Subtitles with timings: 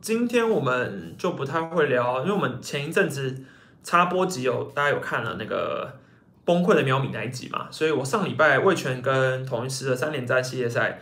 [0.00, 3.44] 今天我们就不太会聊，因为我们前一阵子
[3.82, 5.98] 插播集有大家有看了那个
[6.44, 11.00] 崩溃的喵米那一集嘛，所以我上礼拜魏权跟同一师的三连战系列赛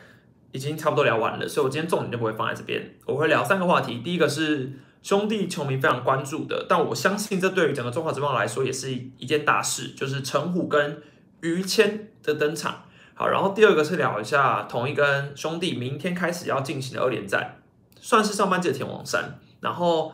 [0.52, 11.02] 已经差不多聊完了，所以我今天重点就不会放在这边，我会聊三个话题，第一个是兄弟球迷非常关注的，但我相信这对于整个中华职棒来说也是一件大事，就是陈虎跟
[11.40, 12.84] 于谦的登场。
[13.16, 17.58] 好，然后第二个是聊一下统一跟兄弟明天开始要进行的二连战，
[18.04, 19.38] 算是上半季的天王山。
[19.60, 20.12] 然后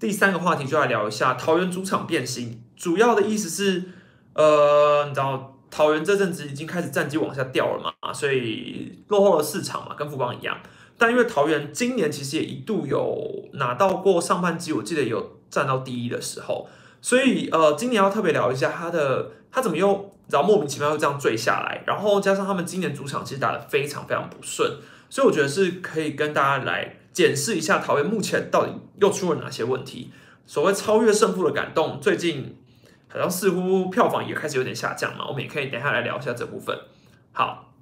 [0.00, 3.84] 第三个话题就来聊一下桃园主场变心，主要的意思是，
[4.34, 10.58] 呃，你知道桃园这阵子已经开始战绩往下掉了嘛，所以落后了四场嘛，跟富邦一样。
[10.98, 16.68] 但因为桃园今年其实也一度有拿到过上半季，我记得有站到第一的时候，
[17.00, 20.10] 所以呃，今年要特别聊一下他的他怎么又。
[20.30, 24.78] 然后莫名其妙又这样坠下来，然后加上他们今年主场其实打得非常非常不顺，
[25.10, 30.12] 所以我觉得是可以跟大家来检视一下桃园目前到底又出了哪些问题。
[30.44, 32.56] 所谓超越胜负的感动，最近
[33.08, 36.76] 好像似乎票房也开始有点下降嘛，我们也可以等下来聊一下这部分。
[37.32, 37.72] 好，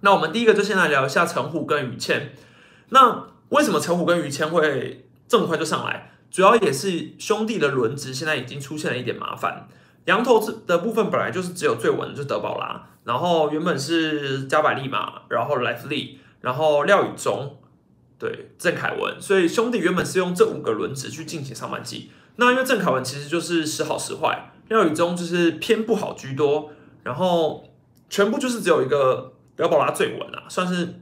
[0.00, 2.32] 那我们第一个就先来聊一下陈虎跟于谦。
[2.88, 6.12] 那为什么陈虎跟于谦会这么快就上来？
[6.30, 9.66] 主要也是兄弟的轮值现在已经出现了一点麻烦。
[10.04, 17.58] 羊头的部分本来就是只有最稳的，就是德保拉，然后原本是加百利嘛，然后莱弗利，然后廖宇中，
[18.18, 22.10] 对郑凯文，所以兄弟原本是用这五个轮值去进行上半季。
[22.36, 26.70] 那因为郑凯文其实就是时好时坏，廖宇中就是偏不好居多，
[27.02, 27.68] 然后
[28.10, 31.00] 全部就是只有一个德保拉最稳啊，算是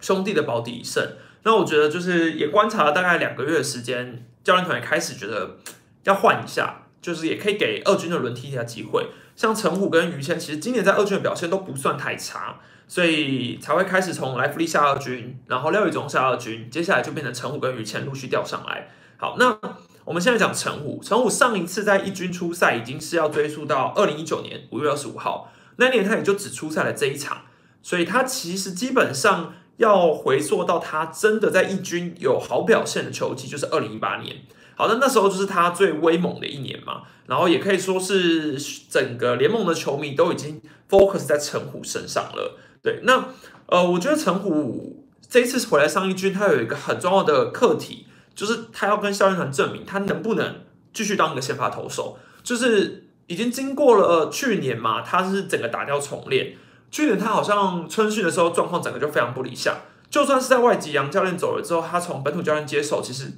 [0.00, 1.02] 兄弟的保底胜。
[1.44, 5.56] 那我觉得就是也观察了大概两个月的时间，教练团也开始觉得
[6.04, 6.78] 要换一下。
[7.02, 12.60] 就是也可以给二军的轮替一下机会，像陈虎跟于谦，其实今年在二军的表现都不算太差，
[12.92, 18.90] 所以才会开始从莱弗利下二军，然后廖宇中下二军，接下来就变成陈虎跟于谦陆续调上来。
[19.16, 19.58] 好，那
[20.04, 27.46] 我们现在讲陈虎，陈虎上一次在一军出赛已经是要追溯到二零一九年五月二十五号，那年他也就只出赛了这一场，
[27.82, 34.36] 所以他其实基本上要回溯到他真的在一军有好表现的球季，就是二零一八年。
[34.76, 38.58] 好的，那时候就是他最威猛的一年嘛，然后也可以说是
[38.90, 40.60] 整个联盟的球迷都已经
[40.90, 42.58] focus 在陈虎身上了。
[42.82, 43.28] 对，那
[43.66, 52.18] 呃，我觉得陈虎这一次回来上一军，他有一个很重要的课题，就是他要跟校练团证明他能不能继续当一个先发投手。
[52.42, 56.56] 就是已经经过了去年嘛，他是整个打掉重练。
[56.90, 59.76] 去年他好像春训的时候状况整个就非常不理想，
[60.10, 63.32] 就算是在外籍杨教练走了之后，他从本土教练接手，其实。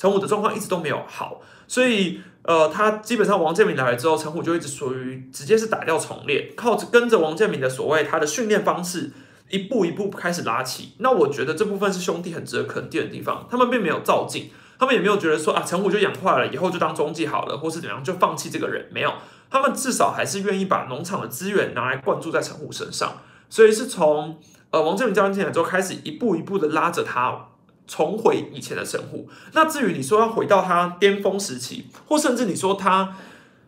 [0.00, 9.10] 陈虎的状况一直都没有好，所以呃，他基本上王建民来了之后，陈虎就一直属于直接是打掉重练，靠着跟着王建民的所谓他的训练方式，
[9.50, 10.94] 一步一步开始拉起。
[11.00, 19.12] 那我觉得这部分是兄弟很值得肯定的地方，他们并没有照进，他们也没有觉得说啊，陈虎就养坏了，以后就当中继好了，或是怎样就放弃这个人，没有，
[19.50, 23.18] 他们至少还是愿意把农场的资源拿来灌注在陈虎身上，
[23.50, 24.40] 所以是从
[24.70, 27.48] 呃王建民教练进来之后，开始一步一步的拉着他。
[27.90, 29.28] 重回以前的神户。
[29.52, 33.16] 那至于你说要回到他巅峰时期，或甚至你说他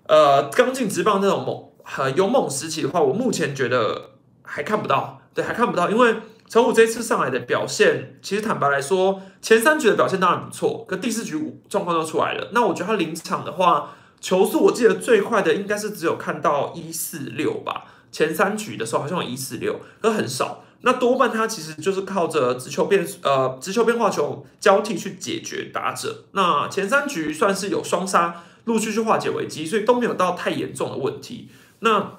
[0.07, 4.11] 呃刚进职棒那种猛很勇猛时期的话，我目前觉得
[4.43, 5.91] 还看不到，对，还看不到。
[5.91, 6.15] 因为
[6.49, 12.51] 陈虎这次上来的表现，其实坦白来说，前三局的表现当然不错，可第四局状况都出来了。
[12.53, 17.87] 那我觉得他临场的话，球速我记得最快的应该是只有看到一四六吧。
[18.13, 20.63] 前三局的时候好像有一四六，可很少。
[20.83, 26.25] 那多半他其实就是靠着直球变呃直球变化球交替去解决打者。
[26.33, 31.49] 那前三局算是有双杀，陆续去化解危机，所以都没有到太严重的问题。
[31.81, 32.19] 那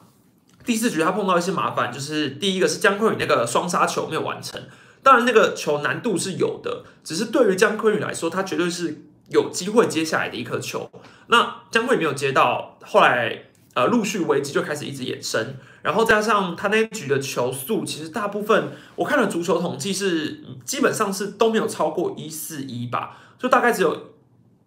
[0.66, 4.62] 第四局他碰到一些麻烦，就是第一个是姜昆宇那个双杀球没有完成，
[5.02, 10.90] 当然那个球难度是有的，只是对于姜昆宇来说，他绝对是有机会接下来的一颗球。
[11.28, 13.46] 那姜昆宇没有接到，后来。
[13.76, 24.14] 呃，陆续危机就开始一直衍生，然后加上他那一局的球速，其实大部分我看了足球统计是基本上是都没有超过一四一吧，就大概只有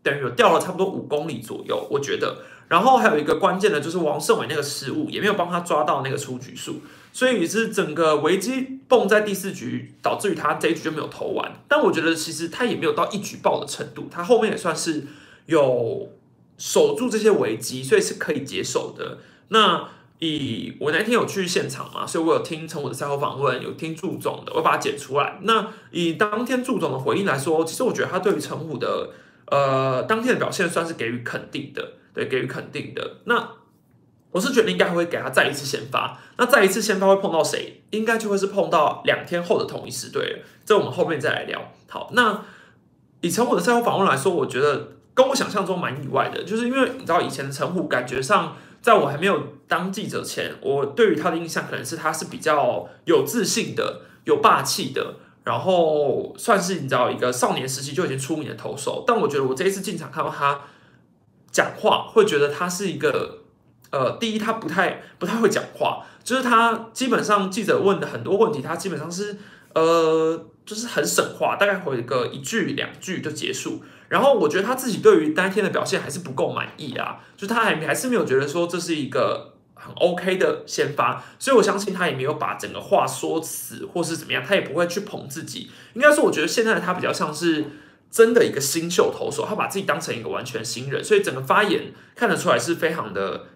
[0.04, 2.44] 等于有掉了差不多五公里左右，我觉得。
[2.68, 6.82] 然后还有一个关键的就是王胜伟那个失误也没有帮他抓到那个出局数，
[7.12, 11.52] 所以是整个危机蹦在第四局，导致于他这一局就没有投完。
[11.66, 15.06] 但我觉得其实他也没有到一举报的程度，他后面也算是
[15.46, 16.08] 有。
[16.58, 19.19] 守住这些危机，所以是可以接受的。
[19.48, 25.38] 那以我那天有去现场嘛，所以我有听陈武的赛后访问，有听祝总的，我把它剪出来。
[25.42, 29.10] 那以当天祝总的回应来说，其实我觉得他对于陈武的
[29.46, 33.18] 呃当天的表现算是给予肯定的，对，给予肯定的。
[33.24, 33.48] 那
[34.32, 36.19] 我是觉得应该会给他再一次先发。
[36.36, 37.82] 那再一次先发会碰到谁？
[37.90, 40.38] 应该就会是碰到两天后的同一时队了。
[40.64, 41.60] 这我们后面再来聊。
[41.88, 42.42] 好，那。
[43.22, 48.54] 以陈虎的赛后访问来说，我觉得跟我想象中蛮意外的，就是因为你知道以前的陈虎感觉上，
[48.86, 59.02] 在我还没有当记者前，我对于他的印象可能是他是比较有自信的、有霸气的，然后算是你知道一个少年时期就已经出名的投手。
[59.04, 60.60] 但我觉得我这一次进场看到他
[61.50, 63.40] 讲话，会觉得他是一个
[63.90, 69.36] 呃，第一他不太不太会讲话，就是他基本上记者问的很多问题，他基本上是
[69.74, 70.46] 呃。
[70.66, 73.84] 就是很省话，大概回个一句两句就结束。
[74.08, 85.70] 然后我觉得他自己对于当天的表现还是不够满意啊，就他还还是没有觉得说这是一个很 OK 的先发，所以我相信他也没有把整个话说死或是怎么样，他也不会去捧自己。
[85.94, 87.64] 应该说，我觉得现在的他比较像是
[88.11, 93.47] 真的一个新秀投手，他把自己当成一个完全新人，所以整个发言看得出来是非常的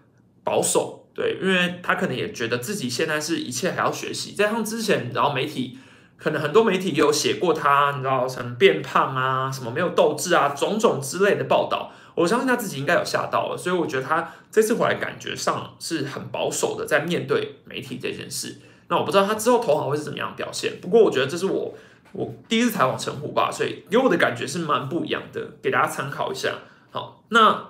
[0.43, 1.07] 保守。
[1.15, 5.79] 对，因为他可能也觉得自己现在是一切还要学习，在他之前，然后媒体。
[6.23, 11.91] 可能很多媒体有写过他，你知道什么变胖啊，什么没有斗志啊，种种之类的报道。
[12.15, 18.59] 我相信他自己应该有吓到了，所以我觉得他这次回来感觉上是很保守的，在面对媒体这件事。
[18.89, 20.75] 那我不知道他之后投好会是怎么样表现。
[20.83, 21.75] 不过我觉得这是我
[22.13, 26.57] 我第一次采访陈虎吧，所以给我的感觉是蛮不一样的，给大家参考一下。
[26.91, 27.69] 好，那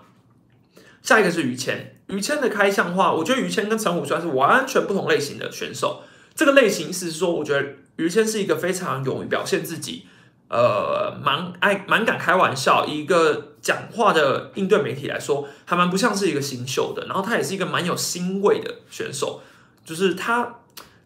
[1.03, 6.03] 下一个是于谦，于谦的开项话，我觉得于谦跟陈虎算是完全不同类型的选手。
[6.35, 7.69] 这个类型是说，我觉得。
[8.01, 10.07] 于谦是一个非常勇于表现自己，
[10.49, 17.07] 呃，蛮爱蛮敢开玩笑，一个讲话的应对媒体来说，还蛮不像是一个新秀的。
[17.07, 19.43] 然后他也是一个蛮有欣慰的选手，
[19.85, 20.57] 就是他，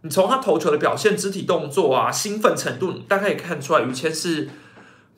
[0.02, 4.48] 你从他投球的表现、肢体动作啊、兴奋程度，大概也看出来，于谦是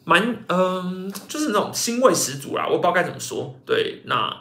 [0.05, 2.67] 蛮嗯，就是那种欣慰十足啦。
[2.67, 3.55] 我不知道该怎么说。
[3.67, 4.35] 对，那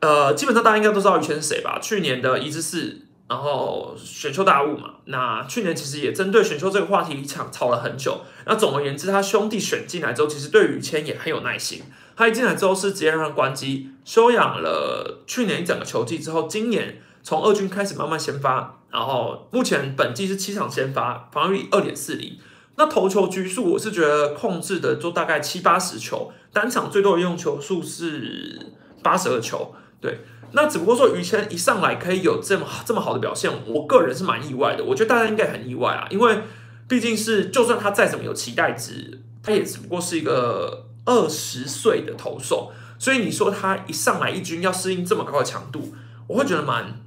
[0.00, 1.78] 呃，基本上大家应该都知道于谦是谁吧？
[1.80, 3.02] 去年的一至四。
[3.26, 8.20] 然后选秀大雾嘛，那去年其实也针对选秀这个话题吵吵了很久。
[8.44, 11.82] 那总而言之，他兄弟选进来之后，其实对于谦也很有耐心。
[12.14, 22.38] 他一进来之后是直接让他关机休养了去年一整个球季之后，今年从二军开始慢慢先发，然后目前本季是七场先发，防御率二点四零。
[22.76, 30.18] 那投球局数我是觉得控制的就大概七八十球，单场最多的用球数是八十二球，对。
[30.56, 34.84] 那只不过说于谦一上来可以有这么这么好的表现，我个人是蛮意外的。
[34.84, 36.42] 我觉得大家应该很意外啊，因为
[36.88, 42.70] 毕竟是就算他再怎么有期待值，他也只不过是一个二十岁的投手，
[43.00, 45.92] 所以你说他一上来一军要适应这么高的强度，
[46.28, 47.00] 我会觉得蛮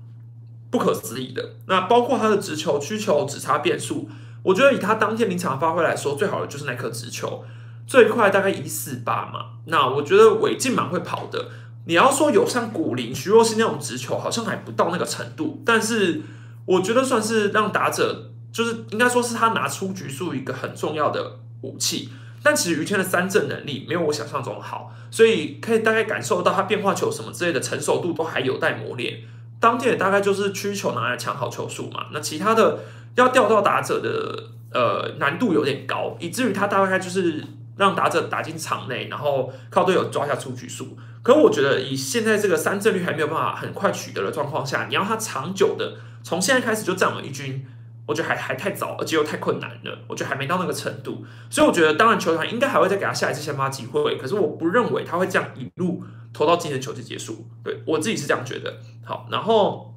[0.69, 1.53] 不可思议的。
[1.67, 4.09] 那包括他的直球、曲球、只差变速，
[4.43, 7.45] 我觉得以他当天临场发挥来说，最好的就是那颗直球，
[7.87, 9.51] 最快大概一四八嘛。
[9.67, 11.47] 那我觉得韦进蛮会跑的。
[11.87, 16.21] 你要说有像古林、徐若曦那种直球，好像还不到那个程度，但是
[16.65, 22.09] 我觉得算是让打者，就是应该说是他拿出局数一个很重要的武器。
[22.43, 29.21] 但其实于谦的三振能力没有我想象中好，所以可以大概感受到他变化球什么之类的成熟度都还有待磨练。
[29.59, 32.79] 当天也大概就是曲球拿来抢好球数嘛，那其他的
[33.15, 37.43] 要调到打者的呃难度有点高，以至于他大概就是
[37.77, 40.97] 让打者打进场内，然后靠队友抓下出局数。
[41.23, 47.65] 可我觉得，以现在这个三振率还没有办法很快取得的状况下，你要他长久的从现在开始就站稳一军，
[48.05, 49.99] 我觉得还还太早，而且又太困难了。
[50.07, 54.17] 我觉得还没到那个程度，所以我觉得，当然球团应该还会再给他下一次先发机会。
[54.17, 57.45] 可是我不认为他会这样一路投到今年球季结束。
[57.63, 58.77] 对我自己是这样觉得。
[59.03, 59.93] 好，然后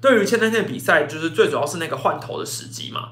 [0.00, 3.10] 对于前三天的比赛，就是最主要是那个换头的时机嘛。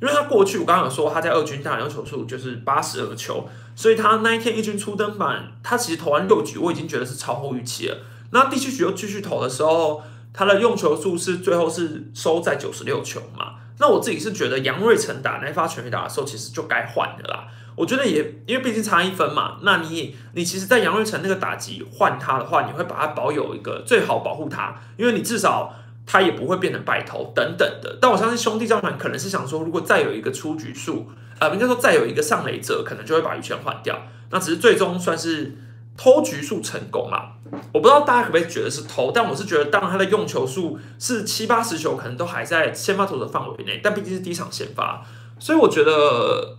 [0.00, 7.98] 因为他过去我刚刚有说他在二军大量球数就是八十二球，所以他那一天一军出登板，他其实投完六局，我已经觉得是超乎预期了。
[8.30, 10.02] 那第七局又继续投的时候，
[10.32, 13.54] 他的用球数是最后是收在九十六球嘛？
[13.80, 17.48] 那我自己是觉得杨瑞成打那发全垒打的时候，其实就该换的啦。
[17.74, 25.74] 我觉得也因为毕竟差一分嘛，那你你其实，在杨瑞成那个打击换他的话，你会把他保有一个最好保护他，因为你至少。
[26.10, 31.06] 他也不会变成败头等等的，但我相信兄弟教团可能是想说，如果再有一个出局数，
[31.38, 33.94] 呃，应该说再有一个上垒者，可能就会把于谦换掉。
[34.30, 35.54] 那只是最终算是
[35.98, 37.34] 偷局数成功了。
[37.74, 45.04] 我不知道大家可不可以觉得是偷，但我是觉得，当然他的用球数是七八十球，可能都还在先发投的范围内，但毕竟是第一场先发，
[45.38, 46.56] 所以我觉得，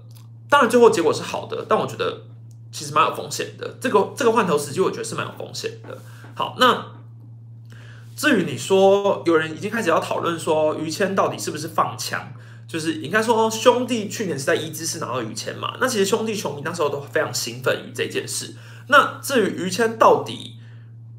[0.47, 2.21] 当然最后结果是好的，但我觉得
[2.71, 3.75] 其实蛮有风险的。
[3.81, 5.97] 这个这个换头时机，我觉得是蛮有风险的。
[6.35, 6.98] 好，那。
[8.19, 12.33] 至于你说有人已经开始要讨论说于谦到底是不是放枪，
[12.67, 15.77] 就是应该说兄弟去年是在一支是拿到于谦嘛？
[15.79, 18.55] 那其实兄弟球迷那时候都非常兴奋于这件事。
[18.89, 20.57] 那至于于谦到底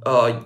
[0.04, 0.42] 呃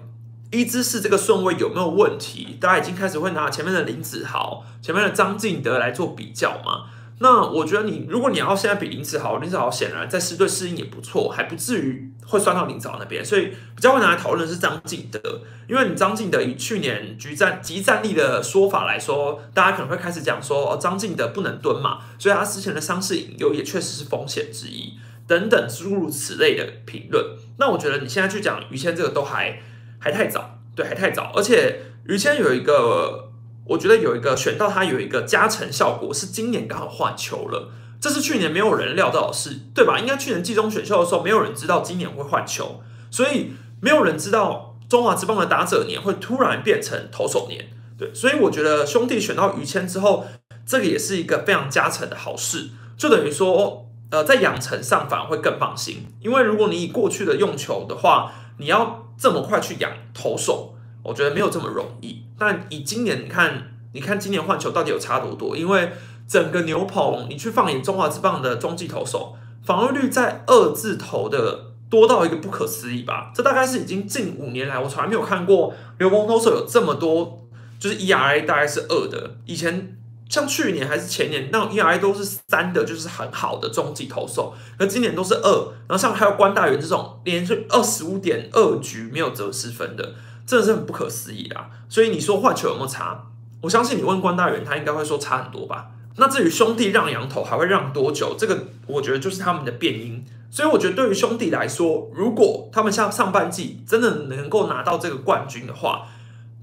[0.52, 6.84] 一支是这个顺位有没有问题，大家已经开始会拿前面的林子豪、前面的张敬德来做比较嘛？
[7.18, 15.20] 那我觉得你如果你要现在比林子豪，林子豪显然在四队适应也不错，还不至于会算到林子豪那边，所以比较会拿来讨论是张敬德，
[15.68, 24.94] 因为你张敬德以去年局战集战力的说法来说，大家可能会开始讲说哦张敬德不能蹲嘛，所以他之前的伤势引诱也确实是风险之一，
[25.26, 27.24] 等等诸如此类的评论。
[27.58, 29.60] 那我觉得你现在去讲于谦这个都还
[29.98, 33.30] 还太早，对，还太早，而且于谦有一个。
[33.66, 37.70] 我觉得有一个选到他有一个加成效果，是今年刚好换球了，
[38.04, 39.98] 这是去年没有人料到的事，对吧？
[39.98, 50.26] 应该去年季中选秀的时候，没有人知道今年会换球，所以没有人知道中华职棒的打者年会突然变成投手年，对，所以我觉得兄弟选到于谦之后，
[50.66, 52.68] 这个也是一个非常加成的好事，
[52.98, 60.74] 就等于说，呃，在养成上反而会更放心，因为如果你以过去的用球的话，你要这么快去养投手。
[61.02, 65.56] 我觉得没有这么容易，但以今年你看，你看今年换球到底有差多多？
[65.56, 65.92] 因为
[66.26, 73.30] 整个牛棚，你去放眼中华之棒的中继投手，防御率在二字头的多到一个不可思议吧？
[73.34, 77.46] 这大概是已经近五年来我从来没有看过牛棚投手有这么多，
[77.78, 79.36] 就是 ERA 大概是二的。
[79.46, 79.96] 以前
[80.28, 85.72] 像去年还是前年，那 ERA 都是三的，就是很好的中继投手，而今年都是二。
[85.86, 90.14] 然后像还有关大元这种连续二十五点二局没有折失分的。
[90.46, 91.70] 真的是很不可思议啊！
[91.88, 93.18] 所以你说换球有没有差？
[93.62, 95.86] 我相信你问关大元，他应该会说差很多吧。
[96.16, 98.36] 那至于兄弟让羊头还会让多久？
[98.38, 100.24] 这个我觉得就是他们的变音。
[100.50, 106.06] 所以我觉得对于兄弟来说，如果他们像上半季真的能够拿到这个冠军的话，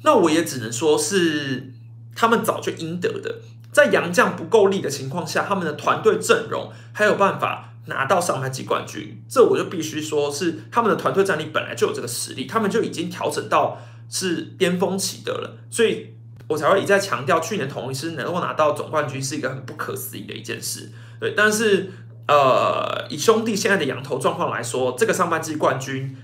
[0.03, 1.73] 那我也只能说是
[2.15, 3.39] 他们早就应得的。
[3.71, 7.67] 在杨将不够力的情况下，他们的团队阵容还有办法。
[7.87, 16.13] 拿到上半季冠军，这我就必须说是他们的团队战力本来就有这个实力，他们就已经调整到是巅峰期的了，所以
[16.51, 20.91] 我才会一再强调，去年同一师能够拿到总冠军是一个很不可思议的一件事。
[21.19, 21.91] 对，但是
[22.27, 26.17] 呃，以兄弟现在的羊头状况来说，这个上半季冠军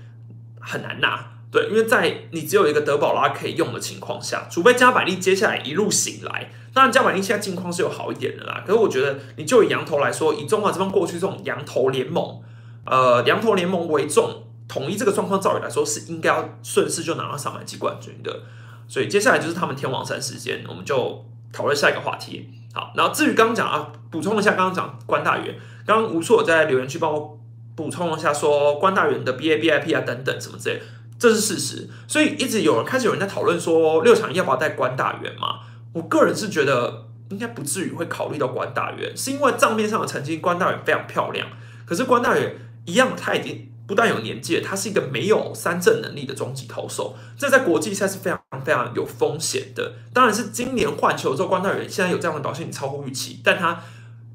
[0.60, 1.32] 很难拿。
[1.50, 8.62] 对，因为在你只有一个德保拉可以用的情况下，除非加百利接下来一路醒来，当然加百利现在境况是有好一点的啦。
[8.66, 12.42] 可是我觉得，你就以羊头来说，以中华这方过去这种羊头联盟，
[12.84, 18.42] 呃，羊头联盟为重，统一这个状况，照理来说是应该要顺势就拿到上半季冠军的。
[18.88, 22.48] 所以接下来就是他们天王山时间，我们就讨论下一个话题。
[22.74, 25.54] 好，然后至于刚刚讲啊，补充一下，刚刚讲关大元，
[25.86, 27.38] 刚刚吴硕在留言区帮我
[27.76, 30.80] 补充一下，说关大元的 B A B I P 啊等等什么之类。
[31.18, 35.60] 这是事实，所以一直有人开始有人在讨论说六场要不要带关大元嘛？
[35.92, 41.48] 我个人是觉得应该不至于会考虑到关大元，是因为账面上的成绩关大元非常漂亮，
[41.84, 49.94] 可是关大元一样他已经不但有年纪，他是一个没有三振能力的终极投手，这在国际赛是非常非常有风险的。
[50.14, 53.82] 当然是今年换球之后，关大元现在有这样的表现超乎预期，但他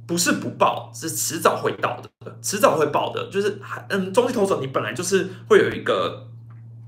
[0.05, 3.29] 不是不爆，是迟早会到的，迟早会爆的。
[3.31, 6.27] 就是嗯，中级投手你本来就是会有一个。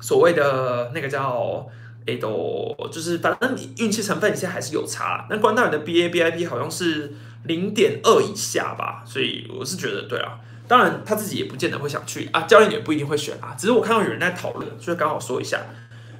[0.01, 1.65] 所谓的那个叫
[2.05, 5.25] A 都，就是反正你运气成分现在还是有差。
[5.29, 7.13] 那关大元的 B A B I P 好像是
[7.45, 10.38] 零点二以下吧，所以我是觉得对啊。
[10.67, 13.55] 当然他自己也不见得会想去啊，教练也不一定会选啊。
[13.57, 15.62] 只是我看到有人在讨论，所以刚好说一下。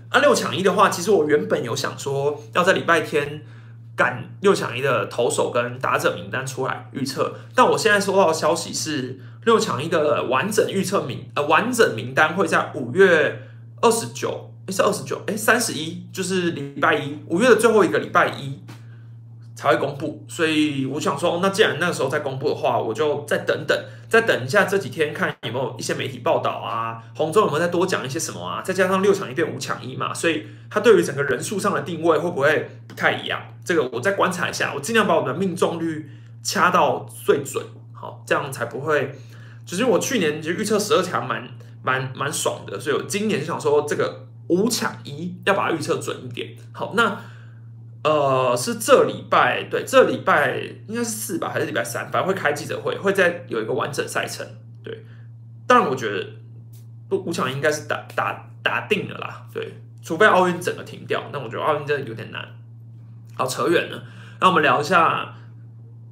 [0.10, 3.42] 啊，六抢一的话，其实我原本有想说要在礼拜天
[3.96, 13.42] 赶六抢一的投手跟打者名单出来预测，但我现在收到的消息是六抢一的完整预测名呃完整名单会在五月。
[13.82, 18.58] 二十九，哎是二十九，哎三十一，就是礼拜一，五月的最后一个礼拜一
[19.56, 23.78] 才会公布，所以我想说，那既然那个时候再公布的话，我就再等等，
[24.10, 33.42] 再等一下这几天看有没有一些媒体报道啊，红中有没有再多讲一些什么啊，再加上六强一变五强一嘛，所以他对于整个人数上的定位会不会不太一样？
[33.64, 36.10] 这个我再观察一下，我尽量把我的命中率
[36.44, 39.16] 掐到最准，好，这样才不会，
[39.66, 41.48] 只是我去年就预测十二强蛮。
[41.86, 46.56] 蛮蛮爽的，所以我今年就想说这个五抢一要把它预测准一点。
[46.72, 47.16] 好，那
[48.08, 52.12] 呃是这礼拜对，这礼拜应该是四吧，还是礼拜三？
[52.12, 54.46] 反正会开记者会，会再有一个完整赛程。
[54.84, 55.04] 对，
[55.66, 56.26] 当然我觉得
[57.10, 59.48] 不五抢应该是打打打定了啦。
[59.52, 62.48] 对，除非奥运整个停掉，那我觉得奥运真的有点难。
[63.36, 64.04] 好，扯远了，
[64.40, 65.34] 那我们聊一下。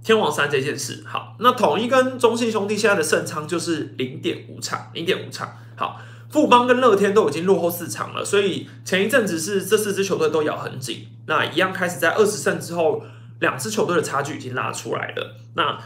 [0.03, 5.57] 天王山这件事，好，那统一跟中信兄弟现在的胜仓就是零点五场，零点五场。
[5.77, 6.01] 好，
[6.33, 13.03] 富邦跟乐天都已经落后四场了，所以前一阵子是这四支球队都咬很紧，那一样开始在二十胜之后，
[13.39, 15.35] 两支球队的差距已经拉出来了。
[15.53, 15.77] 那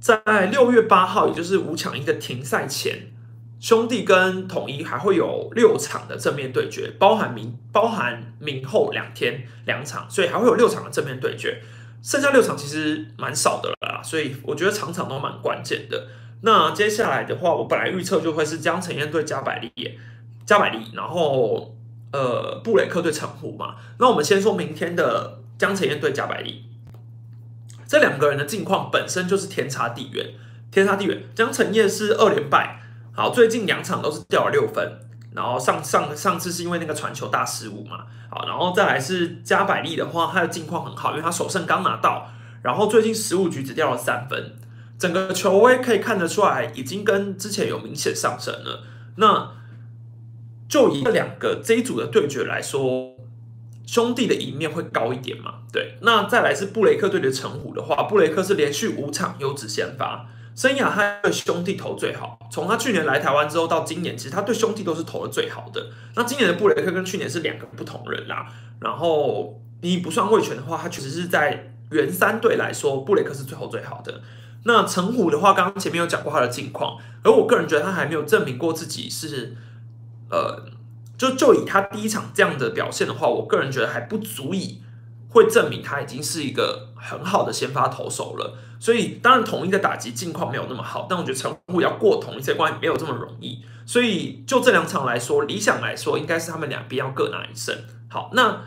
[0.00, 3.12] 在六月八号，也就是五抢一的停赛前，
[3.60, 11.62] 兄弟跟统一还会有六场的正面对决，包含明包含明后两天两场，所以还会有六场的正面对决。
[12.02, 16.08] 剩下六场其实蛮少的了啦，所以我觉得场场都蛮关键的。
[16.42, 19.72] 那接下来的话，我本来预测就会是江晨燕对加百利，
[20.44, 21.74] 加百利，然后
[22.12, 23.76] 呃布雷克对陈虎嘛。
[23.98, 26.64] 那我们先说明天的江晨燕对加百利，
[27.86, 30.34] 这两个人的境况本身就是天差地远，
[30.70, 31.22] 天差地远。
[31.34, 32.80] 江晨燕是二连败，
[33.12, 35.00] 好，最近两场都是掉了六分。
[35.32, 42.30] 然后上上上次是因为那个传球大失误嘛，好，然后再来是加百利的话，他的境况很好，因为他首胜刚拿到，
[42.62, 44.56] 然后最近十五局只掉了三分，
[44.98, 48.82] 整个球威可以看得出来，已经跟之前有明显上升了。
[49.16, 49.52] 那
[50.68, 53.14] 就以这两个这一组的对决来说，
[53.86, 55.60] 兄弟的赢面会高一点嘛？
[55.72, 60.28] 对，那再来是布雷克队的陈虎的话，布雷克是连续五场优质先发。
[60.54, 65.88] 生涯他对兄弟投最好，从他去年来台湾之后到今年，其实他对兄弟都是投的最好的。
[66.14, 68.46] 那今年的布雷克跟去年是两个不同人啦。
[68.80, 74.22] 然后你不算卫权的话，他确实是在原三队来说，布雷克是最后最好的。
[74.66, 79.56] 那陈虎的话，刚刚前面有讲过他的近况，而我个人觉得他还没有证明过自己是，
[80.30, 80.64] 呃，
[81.16, 84.82] 就就以他第一场这样的表现的话，我个人觉得还不足以。
[85.28, 97.76] 会证明他已经是一个很好的先发投手了，所以当然统一的打击境况没有那么好，但我觉得陈虎要过统一这关没有这么容易，所以就这两场来说，理想来说应该是他们两边要各拿一胜。
[98.08, 98.62] 好，那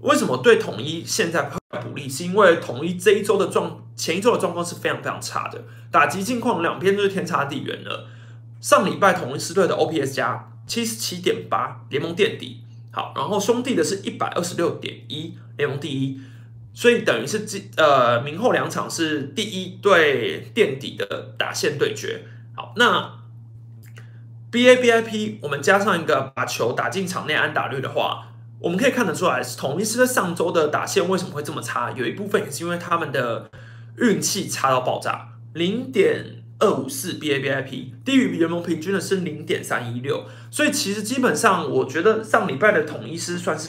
[0.00, 2.08] 为什么对统一现在不利？
[2.08, 8.08] 是因为统一这一周的状前一周的状况是非常非常差的，打击境况两边都是天差地远了。
[8.60, 12.62] 上礼拜统一狮队的 OPS 加七十七点八，联盟垫底。
[12.92, 16.20] 好，然后兄弟的是一百二十六点一，联盟第一，
[16.74, 22.24] 所以等于是这呃明后两场是第一对垫底的打线对决。
[22.54, 23.14] 好，那
[24.50, 31.90] B A B I P 我们加上一个把球打进场内安打率的话，我们可以看得出来，统一是在上周的打线为什么会这么差？
[31.92, 33.50] 有一部分也是因为他们的
[33.98, 36.38] 运气差到爆炸，零点。
[36.58, 43.68] 二五四 B A B I P 低于联盟平均的是零点三一六，所以其实基本上我觉得上礼拜的统一师算是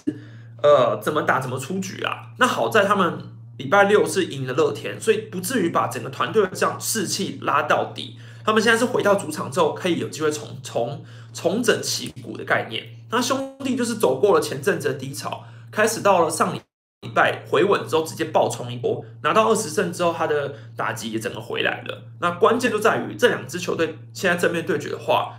[0.62, 2.34] 呃怎么打怎么出局啊。
[2.38, 3.18] 那好在他们
[3.58, 8.18] 礼拜六是赢了乐天，所以不至于把整个团队的这样士气拉到底。
[8.46, 12.84] 他们现在是回到主场之后可以有机会重重重整旗鼓的概念。
[13.10, 16.62] 那兄弟就是走过了前阵子的低潮，开始到了上礼。
[17.04, 22.04] 礼拜回稳之后，直接爆冲一波，拿到二十胜之后，他的打击也整个回来了。
[22.22, 25.36] 那关键就在于这两支球队现在正面对决的话，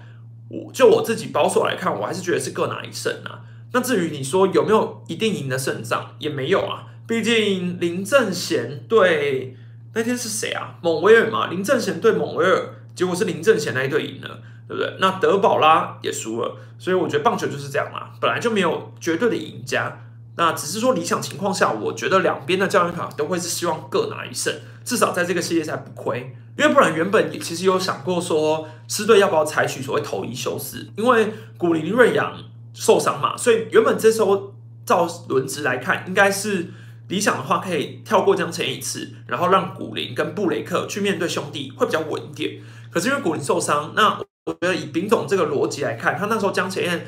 [0.48, 3.40] 我就我自己保守来看，我还是觉得是各拿一胜啊。
[3.72, 6.87] 那至于你说有没有一定赢的胜仗，也没有啊。
[7.09, 9.57] 毕竟林正贤对
[9.94, 10.77] 那天是谁啊？
[10.83, 11.48] 蒙威尔嘛。
[11.48, 14.96] 林正贤对蒙威尔，结果是林正贤那一队赢了，对不对？
[15.00, 20.04] 那德保拉也输了，所以我觉得棒球就是这样嘛，本来就没有绝对的赢家。
[20.37, 24.53] 那只是说理想情况下，我觉得两边的教练团都会是希望各拿一胜，
[24.85, 26.35] 至少在这个系列赛不亏。
[26.59, 32.37] 因为不然原本也其实有想过说，狮队要不要采取所谓投一休四，因为古林瑞阳
[32.73, 36.68] 受伤嘛，所以原本这时候照轮值来看，应该是
[37.09, 42.61] 理想的话可以跳过江前一次，然后让古林跟布雷克去面对兄弟会比较稳一点。
[42.90, 47.07] 可是因为古林受伤，那我觉得以丙总这个逻辑来看，他那时候江前。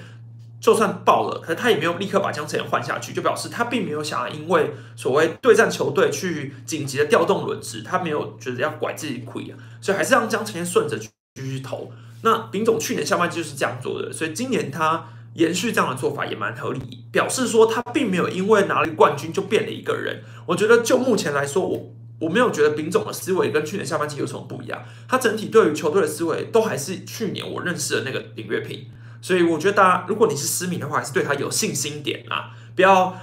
[0.60, 11.92] 就算爆了，可是他也没有立刻把江晨燕换下去，就表示他并没有想要因为所谓对战球队去紧急的调动轮值，他没有觉得要拐自己亏啊，所以还是让江晨燕顺着继续投。
[12.22, 20.24] 那丙总去年下半季就是这样做的，所以今年他延续这样的做法也蛮合理，表示说他并没有因为拿了冠军就变了一个人。
[20.46, 21.92] 我觉得就目前来说，我
[22.22, 28.86] 我没有觉得丙总的思维跟去年下半季有什么不一样，他整体对于球队的思维都还是去年我认识的那个林月平。
[29.20, 32.50] 所以我觉得大家，如果你是失明的话，还是对他有信心点啊！
[32.74, 33.16] 不要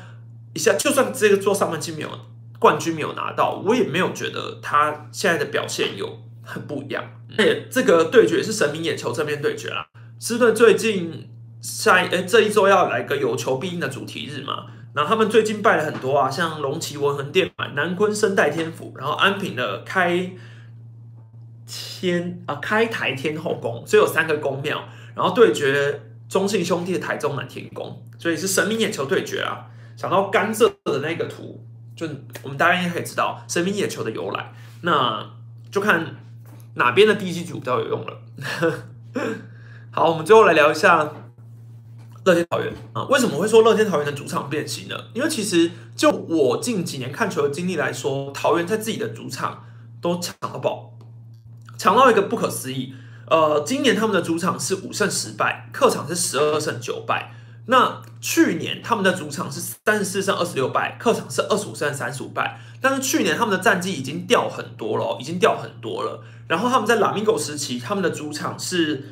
[0.54, 2.10] 一下，就算这个做上半季没有
[2.60, 7.04] 冠军没有拿到，我也没有觉得他现在的表现有很不一样。
[7.38, 9.88] 且这个对决是神明眼球这边对决啦。
[10.20, 11.30] 狮队最近
[11.62, 14.66] 下哎这一周要来个有求必应的主题日嘛？
[14.94, 20.34] 然后他们最近拜了很多啊，像龙旗文恒殿嘛，南昆生代天府，然后安平的开
[21.66, 24.84] 天啊开台天后宫，所以有三个宫庙。
[25.16, 29.68] 然后对决中信兄弟的台中南天宫，所以是神明眼球对决啊！
[29.96, 31.64] 想到甘蔗的那个图，
[31.96, 32.08] 就
[32.42, 34.52] 我们大家应该可以知道神明眼球的由来。
[34.82, 35.24] 那
[35.72, 36.16] 就看
[36.74, 38.22] 哪边的地基组比较有用了。
[39.92, 41.14] 好，我们最后来聊一下
[42.26, 43.04] 乐天桃园啊。
[43.04, 44.96] 为什么会说乐天桃园的主场变形呢？
[45.14, 49.66] 因为其实就我近几年看球的经历来说，桃园在自己的主场
[50.02, 50.98] 都抢到爆，
[51.78, 52.96] 抢到一个不可思议。
[53.34, 57.34] 呃，今年他们的主场是五胜十败，客场是十二胜九败。
[57.66, 62.60] 那去年他们的主场是三十四胜二十六败，客场是二十五胜三十五败。
[62.80, 66.24] 但是去年他们的战绩已经掉很多了，已经掉很多了。
[66.48, 69.12] 然后他们在拉米狗时期，他们的主场是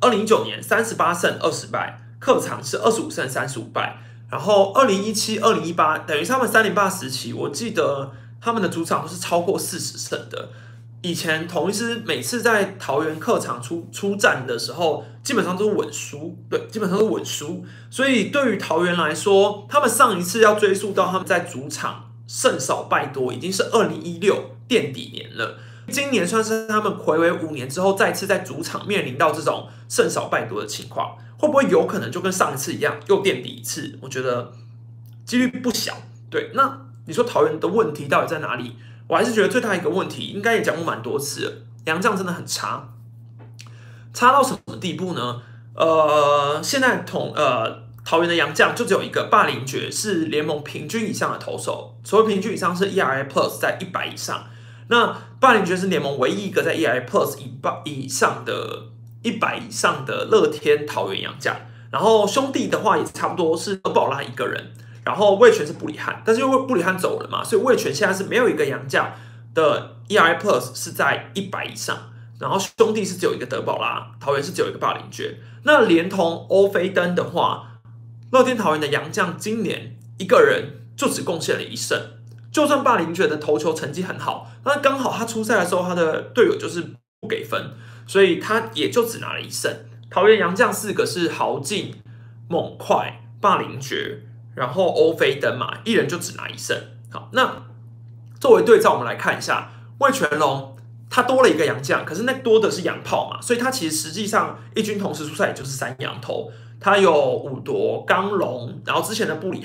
[0.00, 3.98] 二零一九年三十八胜二十败，客场是二十五胜三十五败。
[4.30, 10.48] 然后二零一七、二零一八，等于他们三零八时期，我记得他们的主场都是超过四十胜的。
[11.04, 17.62] 以前同一师每次在桃园客场出出战的时候，基本上都是稳输，对，基本上都是稳输。
[17.90, 25.58] 所以对于桃园来说，他们上一次要追溯到他们在主场胜少败多，已经是二零一六垫底年了。
[25.90, 33.98] 今年算是他们回违五年之后，再次在主场面临到这种胜少败多的情况，会不会有可能就跟上一次一样又垫底一次？
[34.00, 34.52] 我觉得
[35.26, 35.94] 几率不小。
[36.30, 38.76] 对，那你说桃园的问题到底在哪里？
[39.06, 42.88] 我还是觉得最大一个问题，应该也讲过蛮多次，杨将真的很差，
[44.12, 45.42] 差到什么地步呢？
[45.74, 54.46] 呃，现在同呃桃园的杨将就只有一个霸凌爵，是联盟平均以上的投手，所谓平均以上是 ERA Plus 在一百以上。
[54.88, 58.88] 那霸凌爵是联盟唯一一个在 ERA Plus 以八以上的
[59.22, 61.56] 一百以上的乐天桃园杨将。
[61.90, 64.72] 然后兄弟的话也差不多是德保拉一个人。
[65.04, 69.12] 然后魏权是布里汉，但是因为布里汉走了嘛，所以魏权现在是没有一个洋将
[69.54, 71.96] 的 ERA Plus 是在一百以上。
[72.40, 75.38] 然后兄弟是只有一个德保拉，桃园是只有一个霸凌爵。
[75.62, 77.80] 那连同欧菲登的话，
[78.32, 81.96] 乐天桃园的洋将今年一个人就只贡献了一胜。
[82.50, 86.82] 就算霸凌爵的投球成绩很好，那刚好他出赛的时候他的队友就是
[87.20, 87.72] 不给分，
[88.06, 89.72] 所以他也就只拿了一胜。
[90.10, 91.94] 桃园洋将四个是豪进、
[92.48, 94.22] 猛快、霸凌爵。
[94.54, 96.76] 然后欧菲登嘛，一人就只拿一胜。
[97.10, 97.62] 好，那
[98.40, 100.76] 作为对照，我们来看一下魏全龙，
[101.08, 106.50] 他多了一个洋将，可是那多的是洋炮嘛，所以他其实实际上一军同时出赛也就是三洋头。
[106.80, 109.64] 他有五夺、刚龙，然后之前的布里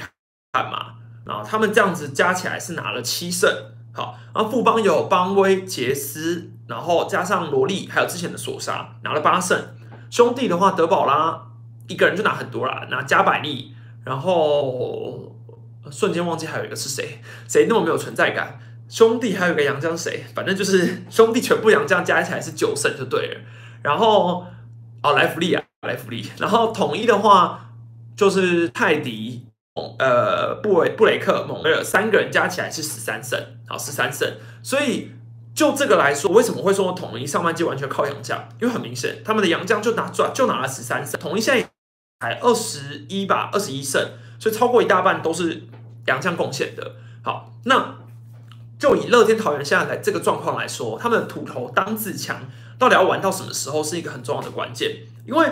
[0.54, 0.94] 汉嘛，
[1.26, 3.52] 然后他们这样子加起来是拿了七胜。
[3.92, 9.76] 好，然后富邦有邦威、杰斯，然后加上罗莉，还有之前的索沙，拿了八胜。
[10.10, 11.48] 兄弟的话，德保拉
[11.88, 13.74] 一个人就拿很多啦，拿加百利。
[14.06, 15.36] 然后
[15.92, 18.60] 瞬间忘记还有一个是谁，谁那么没有存在感？
[18.90, 20.24] 兄弟还有个杨将谁？
[20.34, 23.42] 反正就是 兄弟全部杨将加起来是九胜就对了。
[23.84, 24.46] 然后
[25.04, 27.72] 哦莱弗利啊莱弗利，然后统一的话
[28.18, 29.46] 就是泰迪、
[30.00, 34.28] 呃布维布雷克、蒙尔三个人加起来是十三胜，好十三胜。
[34.64, 35.12] 所以
[35.54, 38.50] 就这个来说，为什么会说统一上半季完全靠杨将？
[38.60, 41.69] 因为很明显他们的杨将就拿赚就拿了十三胜，统一现在。
[42.20, 45.64] 才二十一吧，二十一胜，所以超过一大半都是
[46.08, 46.96] 杨将贡献的。
[47.22, 47.96] 好，那
[48.78, 54.98] 就以乐天桃园现在来这个状况来说，他们的土头当自强，到底要玩到什么时候是一个很重要的关键。
[55.26, 55.48] 因为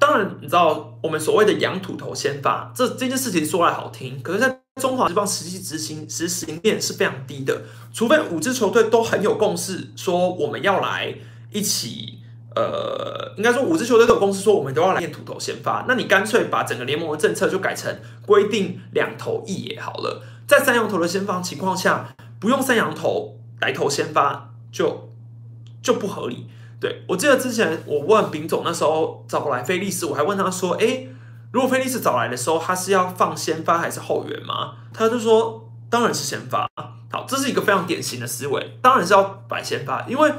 [0.00, 7.62] 当然你知道，我们所谓的养土头先发，这这件事情说来好听，可是在中华之邦实际执行实行面是非常低的。
[7.92, 11.14] 除非五支球队都很有共识，说我们要来
[11.52, 12.16] 一起。
[12.56, 22.08] 呃，应该说五支球队都有公司说我们都要来练土头先发，那你干脆把整个联盟的政策就改成规定两投一也好了，在三羊头的先发情况下，
[22.40, 25.10] 不用三羊头来投先发就
[25.80, 26.48] 就不合理。
[26.80, 31.06] 对我记得之前我问丙总那时候找来菲利斯，我还问他说，哎，
[31.52, 34.74] 如果菲利斯找来的时候，他是要放先发还是后援吗？
[34.92, 36.68] 他就说当然是先发。
[37.12, 40.32] 好，这是一个非常典型的思维，当然是要摆先发，因为。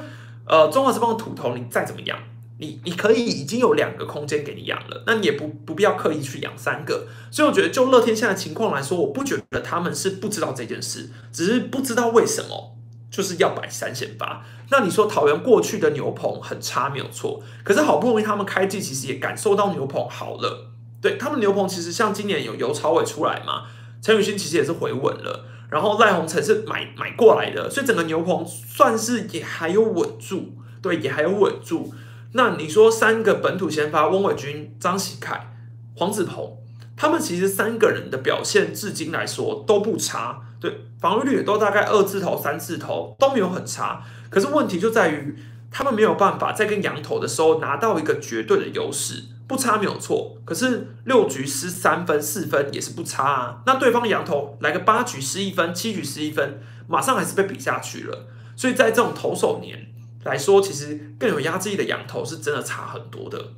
[0.51, 2.19] 呃，中华之邦的土头，你再怎么养，
[2.59, 7.07] 你你可以已经有两个空间给你养了，那你也不不必要刻意去养三个。
[7.31, 12.75] 所以我觉得，就乐天现在情况来说，我不觉得他们是不知道这件事，只是不知道为什么
[13.09, 14.45] 就是要摆三线八。
[14.69, 20.73] 那你说桃园过去的牛棚很差没有错，可是好不容易他们开季，其实也感受到牛棚好了。
[21.01, 23.67] 对他们牛棚其实像今年有尤朝伟出来嘛，
[24.01, 25.45] 陈宇勋其实也是回稳了。
[25.71, 31.93] 然后赖鸿成是买买过来的，所以整个牛棚算是也还有稳住，对，也还有稳住。
[32.34, 35.55] 那你说三个本土先发，翁伟军、张喜凯、
[35.95, 36.57] 黄子鹏，
[36.97, 44.03] 他们其实三个人的表现至今来说都不差，对，防御率也都大概二字头、三字头都没有很差。
[44.29, 45.38] 可是问题就在于，
[45.71, 49.23] 他们没有办法在跟羊头的时候拿到一个绝对的优势。
[49.51, 53.61] 不差没有错，可是六局失三分四分也是不差啊。
[53.65, 58.27] 那对方羊头来个八局失一分，七局失一分，马上还是被比下去了。
[58.55, 59.87] 所以在这种投手年
[60.23, 63.49] 来说，其实更有压制力的羊头是真的差很多的。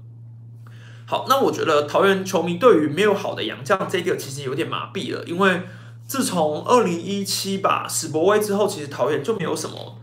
[1.05, 5.61] 好，那我觉得桃园球迷对于没有好的洋将这个其实有点麻痹了，因为
[6.07, 10.01] 自从二零一七吧史博威之后，其实桃园就没有什么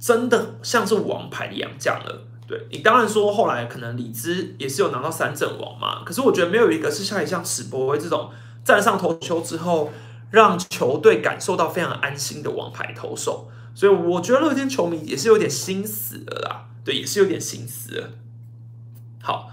[0.00, 2.27] 真的像是王牌的洋将了。
[2.48, 8.30] 对你当然说后来可能李兹也是有拿到三阵王嘛，可是我觉得没有一个是像像史博威这种
[8.64, 9.92] 站上投球之后
[10.30, 18.10] 让球队感受到非常安心的王牌投手，所以我觉得乐天球迷也是有点心死了啦，对，也是有点心死了。
[19.22, 19.50] 好，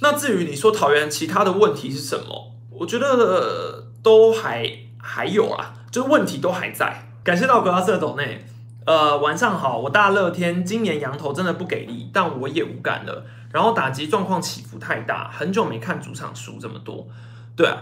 [0.00, 7.10] 那至于你说桃园其他的问题是什么，我觉得都还还有啊，就是问题都还在。
[7.22, 8.46] 感谢到格拉瑟董内。
[8.86, 13.24] 呃，晚上好，我大乐天今年羊头真的不给力，但我也无感了。
[13.50, 17.08] 然后打击状况起伏太大，很久没看主场输这么多。
[17.56, 17.78] 对啊，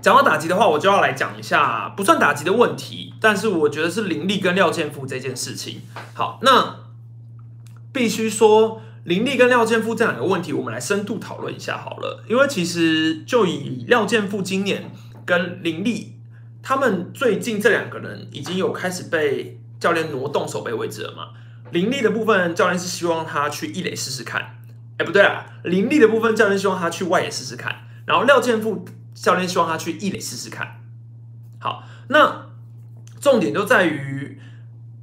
[0.00, 5.82] 讲到打击的话，我就要来讲一下不算打击的问题，但是我觉得是林立跟廖健富这件事情。
[6.14, 6.76] 好，那
[7.92, 12.24] 必须说林立跟廖健富这两个问题，我们来深度讨论一下好了。
[12.30, 14.90] 因为其实就以廖健富今年
[15.26, 16.14] 跟林立，
[16.62, 19.60] 他们最近这两个人已经有开始被。
[19.78, 21.28] 教练挪动守备位置了嘛？
[21.70, 24.60] 林立的部分，教练是希望他去一垒试试看。
[24.98, 27.88] 哎，不对啊，林立的部分，教练希望他去外野试试看。
[28.06, 28.84] 然后廖健富
[29.14, 30.82] 教练希望他去一垒试试看。
[31.58, 32.46] 好，那
[33.20, 34.40] 重点就在于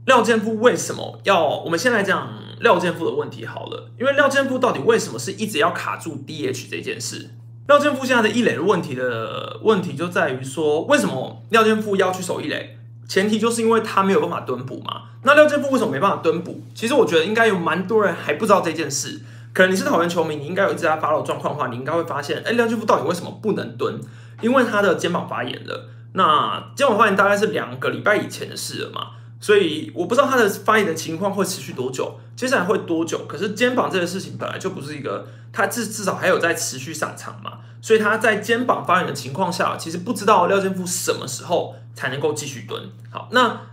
[0.05, 1.59] 廖健富为什么要？
[1.61, 3.91] 我们先来讲廖健富的问题好了。
[3.99, 7.31] 因为廖健富到底为什么是一直要卡住 DH 这件事？
[7.67, 12.77] 廖健富现在的一垒的问题的问题就在于说，为什么廖健富要去守一垒？
[13.11, 15.01] 前提就是因为他没有办法蹲补嘛。
[15.23, 16.63] 那廖健富为什么没办法蹲补？
[16.73, 19.19] 其实我觉得应该有蛮多人还不知道这件事。
[19.51, 23.99] 可能你是讨厌球迷，你应该有一直在 follow 状况的话，你应该会发现，哎，廖健富到底为什么不能蹲？
[24.39, 25.89] 因为他的肩膀发炎了。
[26.13, 29.07] 那肩膀发炎大概是两个礼拜以前的事了嘛。
[29.41, 33.25] 所以我不知道他的发炎的情况会持续多久，接下来会多久？
[33.27, 37.59] 可是肩膀这个事情本来就不是一个，他至至少还有在持续上场嘛。
[37.81, 41.75] 所以他在肩膀发炎的情况下，其实不知道廖建富什么时候。
[41.93, 43.27] 才能够继续蹲好。
[43.33, 43.63] 那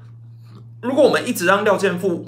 [0.83, 2.27] 如果我们一直让廖建富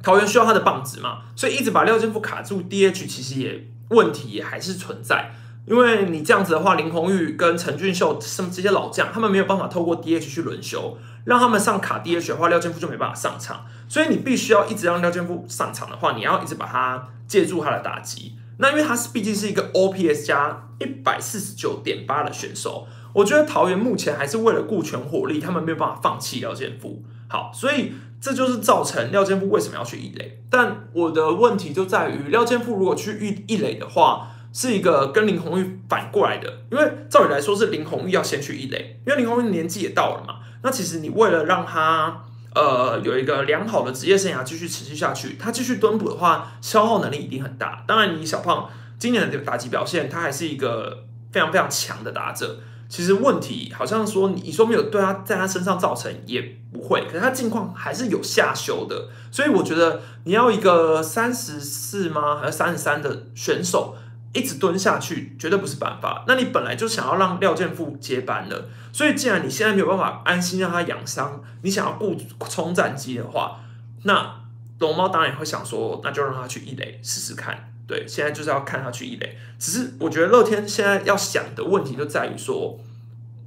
[0.00, 5.34] 桃园需要他的棒子嘛，所以一直把廖建富卡住 DH，其实也问题也还是存在。
[5.66, 10.96] 因为你这样子的话，林红玉跟陈俊秀什么这些老将，他们没有办法透过 DH 去轮休，
[11.28, 13.66] 让他们上卡 DH 的话，廖健富就没办法上场。
[13.86, 18.32] 所以你必须要一直让廖健富上场的话，你要一直把他借助他的打击。
[18.56, 22.86] 那因为他是毕竟是一个 OPS 加一百四十九点八的选手。
[23.12, 27.04] 我觉得桃园目前还是为了顾全火力，他们没有办法放弃廖健富。
[27.28, 30.40] 好，所以这就是造成廖健富为什么要去一垒。
[30.48, 34.28] 但我的问题就在于，廖健富如果去一一垒的话，
[34.60, 36.52] 是一个跟林红玉反过来的。
[36.72, 40.40] 因为照理来说是林红玉要先去一垒，因为林红玉年纪也到了嘛。
[40.62, 42.24] 那其实你为了让他
[42.56, 47.84] 呃有一个良好的职业生涯继续持续下去，他继续蹲补的话，消耗能力一定很大。
[47.86, 48.68] 当然，你小胖
[48.98, 52.58] 今年的打击表现，他还是一个非常非常强的打者。
[52.88, 56.40] 其实问题好像说你说没有对他在他身上造成也
[56.72, 63.94] 不会，可是他近况还是有下修的，所以我觉得你要一个三十四吗还是三十三的选手
[64.32, 66.24] 一直蹲下去绝对不是办法。
[66.26, 72.16] 那你本来就想要让廖健富接班了，所以既然你现在没有办法安心让他养伤，你想要顾
[72.48, 73.60] 冲战机的话，
[74.04, 74.42] 那
[74.78, 77.72] 龙猫当然也会想说，那就让他去一垒试试看。
[77.86, 79.38] 对，现在就是要看他去一垒。
[79.58, 82.78] 只是我觉得乐天现在要想的问题就在于说，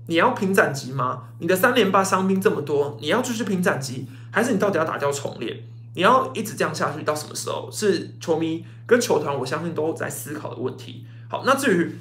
[0.08, 1.30] 你要拼战机吗？
[1.38, 5.58] 你的三连霸伤兵这么多，你要继续拼战机，还是你到底要打掉重练？
[5.96, 7.70] 你要一直这样下去到什么时候？
[7.72, 11.06] 是球迷跟球团，我相信都在思考的问题。
[11.30, 11.96] 好，那至于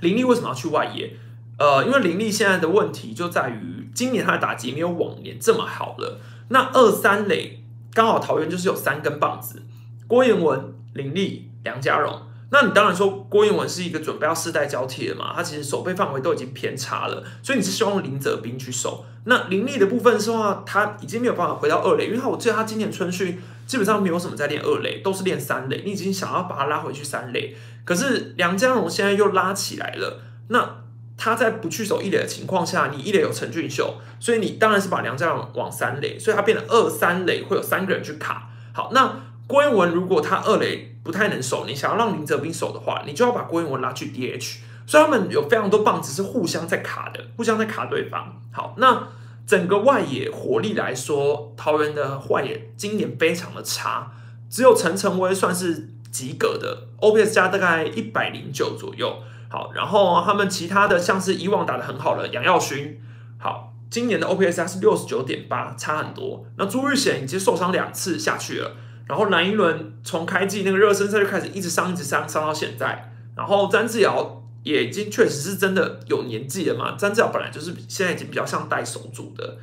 [0.00, 1.16] 林立为什么要去外野？
[1.58, 6.20] 呃，因为林立现在的问题就在于今年他的打击没有往年这么好了。
[6.48, 9.62] 那二三垒刚好桃园就是有三根棒子，
[10.06, 11.46] 郭彦文、林立。
[11.62, 19.04] 梁家荣，那你当然说郭彦文是一个准备要世代交替的嘛，他其实守备范围都已经偏差了，所以你是希望林泽斌去守。
[19.24, 25.82] 那林立的部分是话，他已经没有办法回到二垒，因为他我记得他今年春训基本上没有什么在练二垒，都是练三垒。
[25.84, 30.82] 你已经想要把他拉回去三垒，可是梁家荣现在又拉起来了，那
[31.16, 38.48] 他在不去守一垒的情况下，你一垒有陈俊秀，所以你当然是把梁家荣往三垒，所以他变成二三垒会有三个人去卡。
[38.72, 40.89] 好，那郭彦文如果他二垒。
[41.02, 48.40] 不太能守，你想要让林泽斌守的话，你就要把郭彦文拉去 DH，所以他们有非常多棒子是互相在卡的，互相在卡对方。
[48.52, 49.08] 好，那
[49.46, 54.12] 整个外野火力来说，桃园的外野今年非常的差，
[54.50, 59.22] 只有陈晨威算是及格的，OPS 加大概一百零九左右。
[59.48, 63.00] 好，然后他们其他的像是以往打的很好的杨耀勋，
[63.38, 66.44] 好，今年的 OPS 加是六十九点八，差很多。
[66.56, 68.76] 那朱日贤已经受伤两次下去了。
[69.10, 79.56] 然后蓝一轮从开季那个热身赛就开始一直伤一直伤伤到现在，然后詹志尧也已经确实是真的有年纪了嘛，詹志尧本来就是现在已经比较像带手组的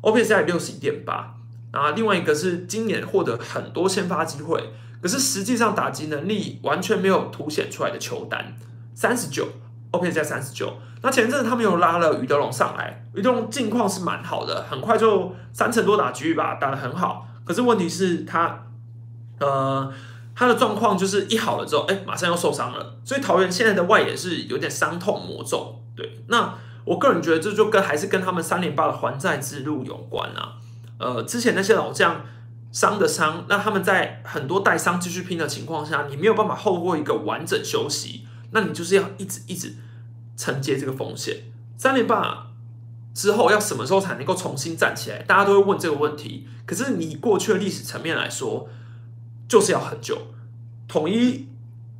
[0.00, 1.34] ，OPS 在六十一点八，
[1.70, 8.56] 然后另外一个是今年获得很多先发机会，可是实际上打击能力完全没有凸显出来的球单，
[8.94, 9.46] 三十九
[9.92, 10.78] ，OPS 在三十九。
[11.02, 17.28] 那前阵子他们又拉了于德龙上来，于德龙近况是蛮好的，很快就三成多打局吧，打得很好。
[17.44, 18.58] 可是问题是，他
[19.40, 19.92] 呃
[20.34, 22.96] 他的状况就是一好了之后，哎，马上又受伤了。
[23.04, 25.80] 所以桃园现在的外野是有点伤痛魔咒。
[25.96, 30.54] 对，那我个人觉得这就跟还是跟他们三连霸的还债之路有关啊。
[30.98, 32.24] 呃，之前那些老将
[32.72, 39.76] 伤的伤，那他们在很多带伤继续拼的情况下，你没有办法后过一个完整休息，那你就是要一直一直
[40.36, 41.52] 承接这个风险。
[41.76, 42.48] 三连霸
[43.14, 45.18] 之后要什么时候才能够重新站起来？
[45.22, 46.48] 大家都会问这个问题。
[46.66, 48.68] 可是你过去的历史层面来说，
[49.54, 50.18] 就是要很久。
[50.88, 51.46] 统一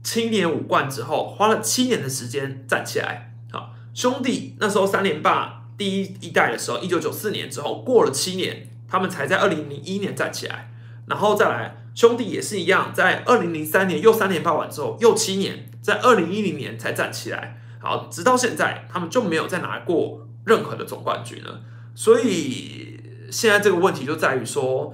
[0.02, 3.32] 七年五冠之后，花了七年的时间站起来。
[3.52, 8.68] 好，兄弟那时候三连霸第一一代的时候，一九九四年之后过了七年。
[8.88, 10.72] 他们才在二零零一年站起来，
[11.06, 21.60] 然后再来兄弟也是一样，在二零零三年又三连霸完之后又七年，在二零一零年才站起来，好，直到现在他们就没有再拿过任何的总冠军了。
[21.94, 24.92] 所以现在这个问题就在于说，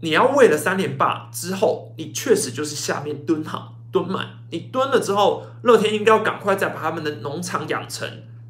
[0.00, 8.08] 你要为了三连霸之后，你确实就是下面蹲好蹲满，你蹲了之后，乐天应该要赶快再把他们的农场养成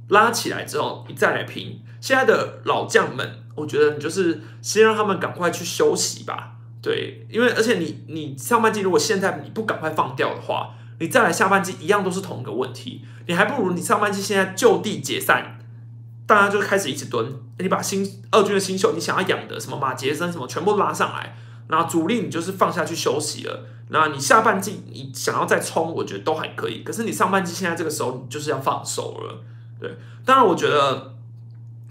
[0.09, 1.81] 拉起来之后，你再来拼。
[2.01, 3.45] 现在的老将们。
[3.59, 15.58] 我觉得你就是先让他们赶快去休息吧，对，因为而且你你上半季如果现在你不赶快放掉的话，你再来下半季一样都是同一个问题，你还不如你上半季现在就地解散，
[16.29, 17.27] 大家就开始一直蹲，
[17.59, 21.37] 你把新二军的新秀你想要养的什么马杰森什么全部拉上来，
[21.67, 29.43] 那主力你就是放下去休息了，那你下半季你想要再冲，我觉得都还可以，可是你上半季现在这个时候你就是要放手了，
[29.81, 31.15] 对，当然我觉得。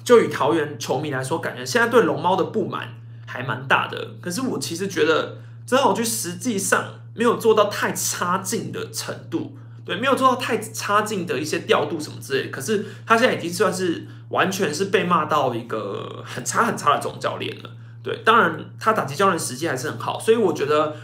[0.03, 2.93] 就以桃园球迷来说，感觉现在对龙猫的不满
[3.25, 4.11] 还蛮大的。
[4.21, 12.49] 可是我其实觉得真好去实际上没有做到太差劲的程度，对，没有做到太差劲的一些调度什么之类。
[12.49, 17.69] 可是他现在已经算是完全是被骂到一个很差很差的总教练了。
[18.03, 20.97] 对，当然他打击教练实际还是很好，所以我觉得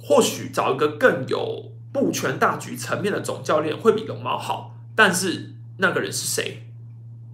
[0.00, 4.74] 或许找一个更有布权大局层面的总教练会比龙猫好。
[4.94, 6.66] 但是那个人是谁？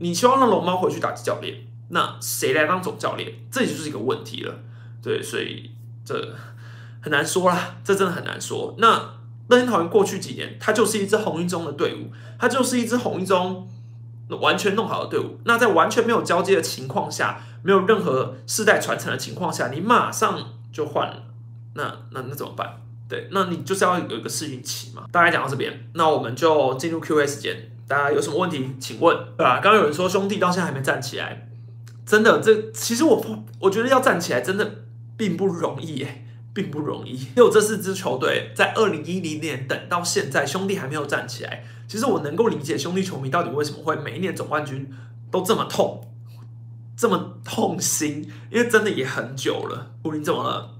[0.00, 3.32] 你希望让龙猫回去打击教练，那谁来当总教练？
[3.52, 4.58] 这就是一个问题了。
[5.00, 5.70] 对，所以
[6.04, 6.34] 这
[7.00, 8.74] 很难说啦，这真的很难说。
[8.78, 13.68] 那乐天桃园过去几年，它就是一支红一中的队伍，它就是一支红一中
[14.40, 15.38] 完全弄好的队伍。
[15.44, 20.38] 那在完全没有交接的情况下，没有任何世代传承的情况下，你马上
[20.72, 21.24] 就换了，
[21.74, 22.80] 那那那怎么办？
[23.08, 25.04] 对，那你就是要有一个适应期嘛。
[25.12, 27.68] 大概讲到这边，那我们就进入 Q&A 时间。
[27.86, 29.60] 大家有什么问题，请问，对吧？
[29.60, 31.50] 刚刚有人说兄弟到现在还没站起来，
[32.06, 33.22] 真的，这其实我
[33.60, 34.84] 我觉得要站起来真的
[35.18, 37.12] 并不容易耶，并不容易。
[37.36, 41.64] 因为这四支球队在二零一零年等到现在，兄弟还没有站起来。
[41.88, 44.90] 其实我能够理解兄弟球迷到底为什么会每一年总冠军
[45.30, 46.08] 都这么痛，
[46.96, 49.92] 这么痛心，因为真的也很久了。
[50.02, 50.74] 古林怎么了？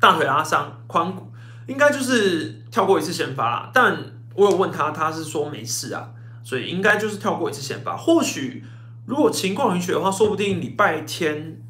[0.00, 1.32] 大腿拉伤，髋骨
[1.66, 4.12] 应该就是跳过一次先发，但。
[4.34, 6.08] 我有问他，他是说没事啊，
[6.42, 7.94] 所以应该就是跳过一次先发。
[7.94, 8.64] 或许
[9.04, 11.60] 如果情况允许的话，说不定礼拜天，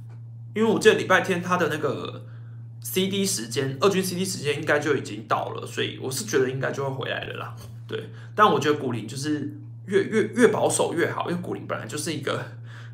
[0.54, 2.24] 因为我记得礼拜天他的那个
[2.82, 7.54] CD 时间，二军 CD 时间应该就已经到了，所以我是觉得应该就会回来了啦。
[7.86, 12.44] 对，但我觉得古林就是越越越保守越好，因为古林本来就是一个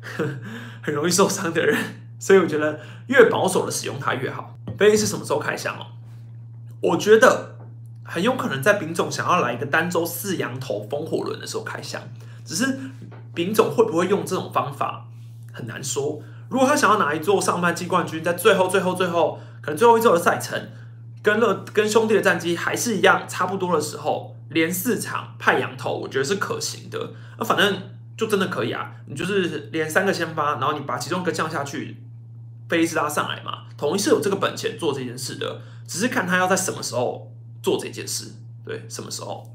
[0.81, 1.77] 很容易受伤的人，
[2.19, 4.57] 所以我觉得越保守的使用它越好。
[4.77, 5.87] 飞是什么时候开箱哦？
[6.81, 7.57] 我觉得。
[8.11, 12.01] 很有可能在丙总想要来一个单周四羊头风火轮的时候开箱，
[12.43, 12.79] 只是
[13.35, 15.05] 丙总会不会用这种方法
[15.53, 16.19] 很难说。
[16.49, 20.69] 如果他想要拿一座上半季冠军，在最后最后最后可能最后一周的赛程，
[21.21, 27.13] 跟乐跟兄弟的战绩还是一样差不多的时候，连四场派羊头，我觉得是可行的。
[27.37, 27.81] 那反正
[28.17, 31.97] 就真的可以啊，你就是连三个先发，然后你把其中一个降下去，
[32.67, 37.27] 飞斯拉上来嘛，统一是有这个本钱做这件事的，只是看他要在什么时候。
[37.61, 39.45] 做这件事，对，什么时候？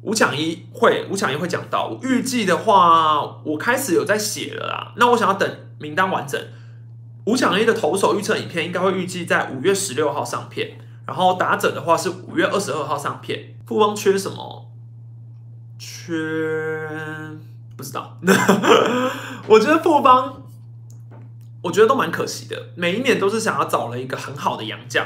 [0.00, 1.88] 五抢一会，五抢一会讲到。
[1.88, 4.94] 我预计的话，我开始有在写了啦。
[4.96, 5.46] 那我想要等
[5.78, 6.40] 名单完整。
[7.26, 13.56] 五抢一的投手预测影片应该会预计在五月十六号上片，然后打者的话是五月二十二号上片。
[13.66, 14.70] 富邦缺什么？
[15.76, 16.88] 缺
[17.76, 18.16] 不知道。
[19.48, 20.44] 我觉得富邦，
[21.62, 22.70] 我觉得都蛮可惜的。
[22.76, 25.04] 每一年都是想要找了一个很好的洋将。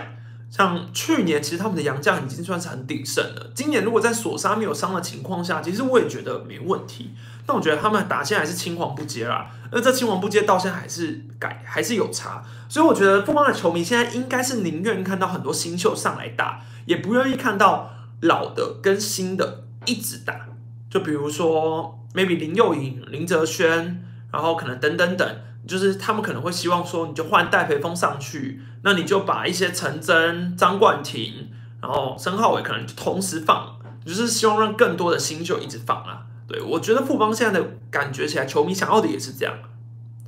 [0.50, 3.50] 像去年，其实他们的洋将已经算是很鼎盛了。
[3.54, 7.12] 今年如果在索沙没有伤的情况下，其实我也觉得没问题。
[7.50, 9.50] 但我觉得他们打现在还是青黄不接啦。
[9.72, 17.90] 那这青黄不接到现在还是改还是有差，所以我觉得富邦的球迷现在应该是宁愿看到很多新秀上来打，也不愿意看到
[18.20, 20.46] 老的跟新的一直打。
[20.88, 24.00] 就比如说 maybe 林佑颖、林哲轩，
[24.32, 31.50] 然后可能等等等，就是他们可能会希望说，你就换戴培峰上去，那你就把一些陈真、张冠廷，
[31.82, 33.76] 然后申浩伟可能同时放，
[34.06, 36.26] 就是希望让更多的新秀一直放啊。
[36.50, 39.54] 对，我觉得富邦现在的感觉起来，球迷想要的也是这样，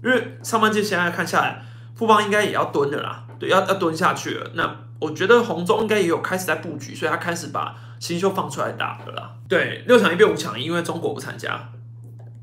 [0.04, 1.60] 因为上半季现在看下来，
[1.96, 4.52] 富邦应该也要蹲的啦，对，要要蹲下去了。
[4.54, 9.34] 那我觉得红中应该也有开始在布局，所以他开始把新秀放出来打了啦。
[9.48, 11.70] 对，六强一变五强一，因为中国不参加，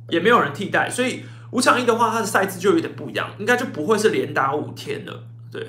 [0.09, 5.23] 也没有人替代，所以五强一的话，它的赛制就有点不一样，应该就不会是连打五天了。
[5.49, 5.65] 对，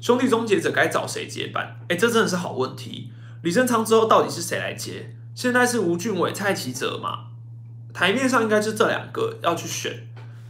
[0.00, 1.76] 兄弟终结者该找谁接班？
[1.88, 3.12] 哎，这真的是好问题。
[3.42, 5.14] 李正昌之后到底是谁来接？
[5.34, 7.26] 现在是吴俊伟、蔡奇哲嘛？
[7.92, 10.06] 台面上应该是这两个要去选。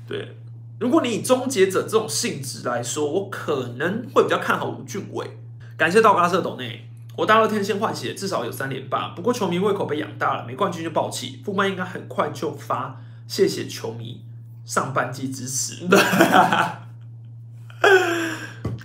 [0.06, 0.36] 对，
[0.78, 5.38] 如果你以终结者这种性质来说，我可能会比较看好吴俊伟。
[5.76, 9.08] 感谢道格拉斯斗内，我大热天先换血，至少有三连霸。
[9.08, 11.42] 不过球迷胃口被养大了，没冠军就爆气。
[11.44, 14.22] 富曼应该很快就发，谢谢球迷
[14.64, 15.86] 上半季支持。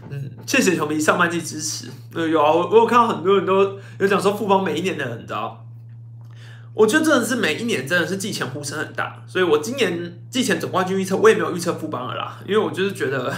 [0.09, 1.89] 嗯，谢谢球迷上半季支持。
[2.11, 5.65] 对，有啊，我我有看到很多人都有讲说富邦每一年的，你知道。
[6.79, 13.35] 我觉得真的是每一年真的是季前呼声很大，所以我今年季前总冠军预测我也没有预测富邦了啦， 因为我就是觉得，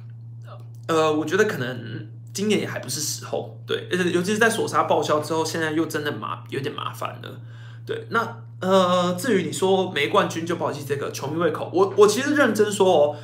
[0.86, 7.40] 呃，我觉得可能今年也还不是时候，对，而且尤其是在索沙报销之后，现在又真的麻有点麻烦了，
[7.86, 13.16] 对，那呃，至于你说没冠军就抛弃，这个球迷胃口，我我其实认真说哦，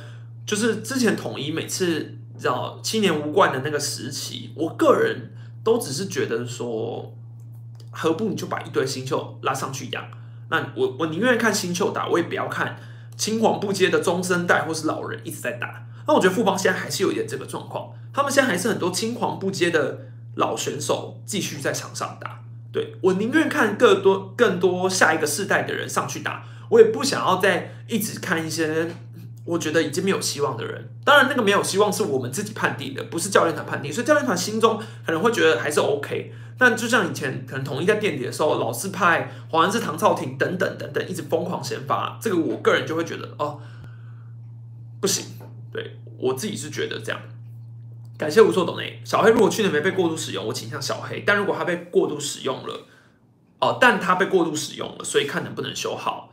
[0.47, 5.31] 就是之前统一每次知道七年无冠的那个时期，我个人
[5.63, 7.15] 都只是觉得说。
[7.95, 10.05] 何不你就把一堆新秀拉上去养？
[10.49, 12.77] 那我我宁愿看新秀打，我也不要看
[13.15, 15.87] 青黄不接的中生代或是老人一直在打。
[16.05, 22.41] 那我觉得富邦现在还是有一点这个状况，他们现在还是很多青黄不接的老选手继续在场上打。
[22.71, 28.91] 对我宁愿看更多更多下一个世代的人上去打，我也不想要再一直看一些
[29.45, 30.89] 我觉得已经没有希望的人。
[31.05, 36.33] 当然，那个没有希望是我们自己判定的，不是教练团判定，所以教练团心中可能会觉得还是 OK。
[36.57, 43.59] 但就像以前可能统一在垫底的时候，老是派黄安志、唐少廷等等等等，一直疯狂先发，这个我个人就会觉得哦，
[45.01, 45.25] 不行，
[45.71, 47.21] 对我自己是觉得这样。
[48.17, 52.87] 感谢无错懂内小黑，如果去年没被过度使用，我倾向小黑；但如果他被过度使用了，
[53.59, 56.24] 哦，但他被过度使用了，所以看能不能修好。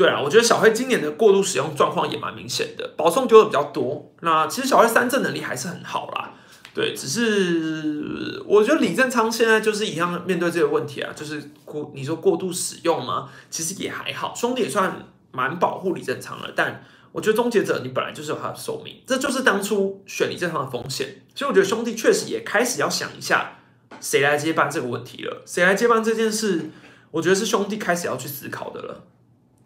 [0.00, 4.10] 对啊，我觉得小黑今年的过度使用状况也蛮明显的，保送丢的比较多。
[4.22, 6.32] 那其实小黑三振能力还是很好啦。
[6.72, 13.28] 对，只是我觉得李正昌现在就是一样面对这个问题啊，就是过你说过度使用吗？
[13.50, 16.50] 其实也还好，兄弟也算蛮保护李正昌了。
[16.56, 16.82] 但
[17.12, 21.20] 我觉得终结者你本来就是有他的寿命，这就是当初选李正昌的风险。
[21.34, 23.58] 所以我觉得兄弟确实也开始要想一下
[24.00, 25.42] 谁来接班这个问题了。
[25.44, 26.70] 谁来接班这件事，
[27.10, 29.04] 我觉得是兄弟开始要去思考的了。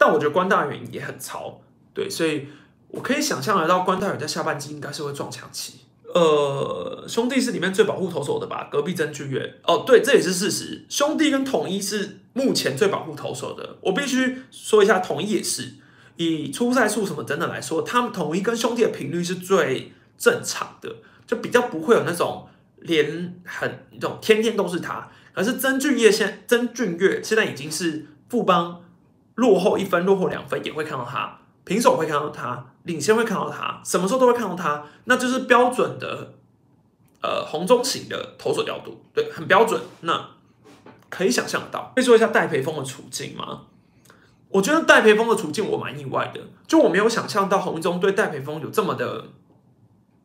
[0.04, 1.62] 但我觉得关大元也很潮，
[1.94, 2.46] 对，所以
[2.88, 5.80] 我可以想象得到关大元在下半季应该是会撞墙期。
[6.14, 8.68] 呃，兄弟是里面最保护投手的吧？
[8.70, 10.84] 隔壁曾俊岳哦，对，这也是事实。
[10.90, 13.78] 兄弟跟统一是目前最保护投手的。
[13.80, 15.72] 我必须说一下，统一也是
[16.16, 20.96] 以出赛数什么等等来说，他们统一跟兄弟的频率是最正常的，
[21.26, 22.46] 就比较不会有那种
[22.80, 25.08] 连很那种天天都是他。
[25.32, 28.83] 可是曾俊岳现曾俊岳现在已经是富邦
[29.34, 31.38] 落后一分、落后两分也会看到他。
[31.64, 36.34] 平手会看到他，领先会看到他，什么时候都会看到他，那就是标准的，
[37.22, 39.80] 呃，红中型的投手调度，对，很标准。
[40.02, 40.28] 那
[41.08, 43.62] 可以想象到，可以说一下戴培峰的处境吗？
[44.50, 49.28] 我觉得戴培峰的处境我蛮意外的，就我没有想象到红中对戴培峰有这么的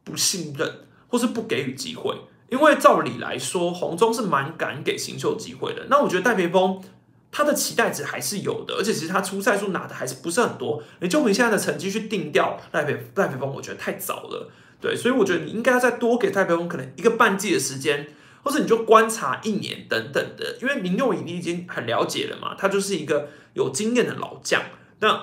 [0.03, 2.13] 不信任，或是不给予机会。
[2.49, 5.85] 因为照理来说，红中是蛮敢给新秀机会的。
[5.89, 6.83] 那我觉得戴培峰。
[7.31, 10.81] 他的期待值还是有的，而且其实他出赛数拿的还是不是很多。
[10.99, 14.51] 你就凭现在的成绩去定掉赖培赖培峰，我觉得太早了。
[14.81, 18.07] 对，所以我觉得你应该再多给戴培峰可能一个半季的时间，
[18.43, 20.57] 或者你就观察一年等等的。
[20.61, 24.61] 因为林佑颖你已经很了解了嘛，他就是一个有经验的老将，
[24.99, 25.21] 那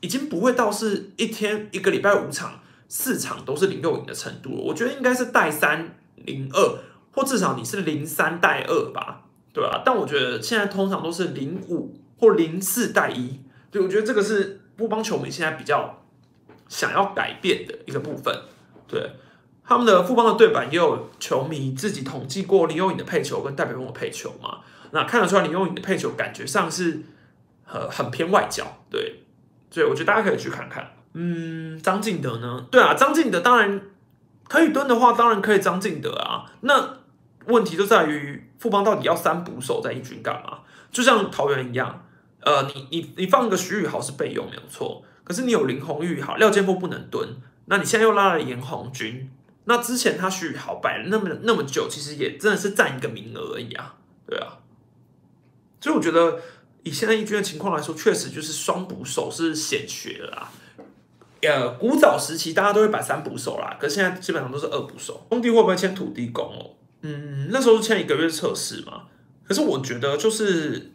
[0.00, 4.62] 已经不会到是一天一个礼拜五场四场都是林佑颖的程度了。
[4.62, 6.78] 我觉得应该是带三零二，
[7.10, 9.21] 或至少你是零三带二吧。
[9.52, 13.40] 对啊，但我觉得现在通常都是零五或零四带一，
[13.70, 16.02] 对我觉得这个是不帮球迷现在比较
[16.68, 18.34] 想要改变的一个部分。
[18.88, 19.12] 对
[19.64, 24.58] 他们的富邦的对板也有球迷自己统计过林佑颖的配球跟戴培峰的配球嘛，
[24.90, 27.02] 那看得出来林佑颖的配球感觉上是
[27.66, 29.22] 呃很偏外角，对，
[29.70, 30.92] 所以我觉得大家可以去看看。
[31.14, 32.66] 嗯，张敬德呢？
[32.70, 33.80] 对啊，张敬德当然
[34.48, 36.50] 可以蹲的话，当然可以张敬德啊。
[36.62, 37.01] 那
[37.46, 40.60] 问题就在于富邦到底要三捕手在一军干嘛？
[40.90, 42.04] 就像桃园一样，
[42.40, 47.28] 呃，你你你放个徐宇豪是备用没有错，可是你有林红玉好，廖建波不能蹲，
[47.66, 49.30] 那你现在又拉了严红军，
[49.64, 53.94] 那之前他徐宇豪摆了那么那么久，其实也真的是占一个名额而已啊，
[54.26, 54.58] 对啊。
[55.80, 56.38] 所以我觉得
[56.82, 60.50] 以现在一军的情况来说，确实就是双捕手是显学啦。
[61.40, 65.26] 呃，古早时期大家都会摆三捕手啦，可是现在基本上都是二捕手。
[65.28, 66.76] 工地会不会签土地公哦？
[67.02, 69.02] 嗯，那时候签一个月测试嘛。
[69.44, 70.92] 可是我觉得就是，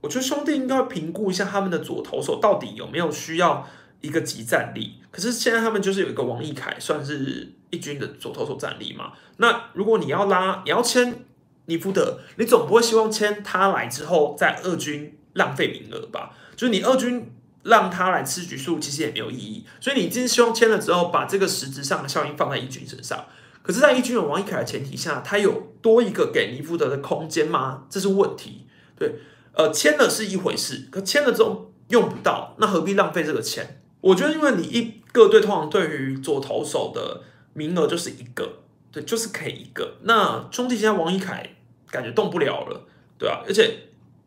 [0.00, 3.68] 我觉得兄弟应该评估一下他们的左投手到底有没有需要
[4.00, 5.00] 一个集战力。
[5.10, 9.12] 可是现在他们就是有一个王义凯，算是一军的左投手战力嘛。
[9.36, 11.24] 那如果你要拉，你要签
[11.66, 16.34] 尼福德，你总不会希望签他来之后在二军浪费名额吧？
[16.56, 17.30] 就是你二军。
[17.64, 23.24] 让他来吃局数其实也没有意义，所以你今天希望签了之后，把这个实质上的效应放在一军身上。
[23.64, 27.84] 可是，在一军有王一凯的前提下，他有多一个给尼福德的空间吗？
[27.88, 28.66] 这是问题。
[28.94, 29.14] 对，
[29.54, 33.80] 呃，签了是一回事，可签了之后用不到，那何必浪费这个钱？
[34.02, 37.22] 我觉得，因为你一个队通常对于左投手的
[37.54, 38.60] 名额就是一个，
[38.92, 39.94] 对，就是可以一个。
[40.02, 41.56] 那兄弟现在王一凯
[41.90, 42.86] 感觉动不了了，
[43.18, 43.78] 对啊，而且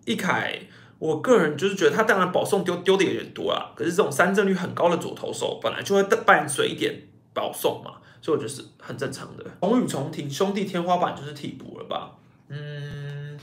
[0.05, 0.59] 一凯。
[0.99, 7.03] 我个人就是觉得他当然保送丢丢的有点多啊，可是这种三振率很高的左投手本来就会伴随一点
[7.35, 9.45] 保送嘛，所以我觉得是很正常的。
[9.61, 12.11] 红宇重庭兄弟天花板就是替补了吧？
[12.49, 13.39] 嗯，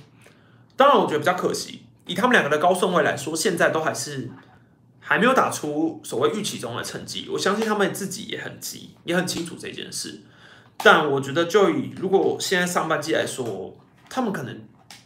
[0.76, 4.30] 当然我觉得比较可惜，以他们两个的高顺位来说，现在都还是
[5.00, 7.28] 还没有打出所谓预期中的成绩。
[7.32, 10.20] 我相信他们自己也很急，也很清楚这件事。
[10.78, 13.76] 但我觉得就以如果现在上半季来说，
[14.08, 14.60] 他们可能。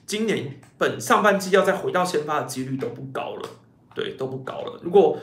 [0.06, 3.48] 今年本上半季要再回到先发的几率都不高了，
[3.94, 4.80] 对，都不高了。
[4.82, 5.18] 如果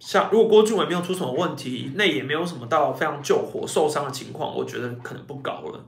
[0.00, 5.84] 像如果郭俊伟没有出什么问题，那也没有什么到非常救火受伤的情况，我觉得可能不高了。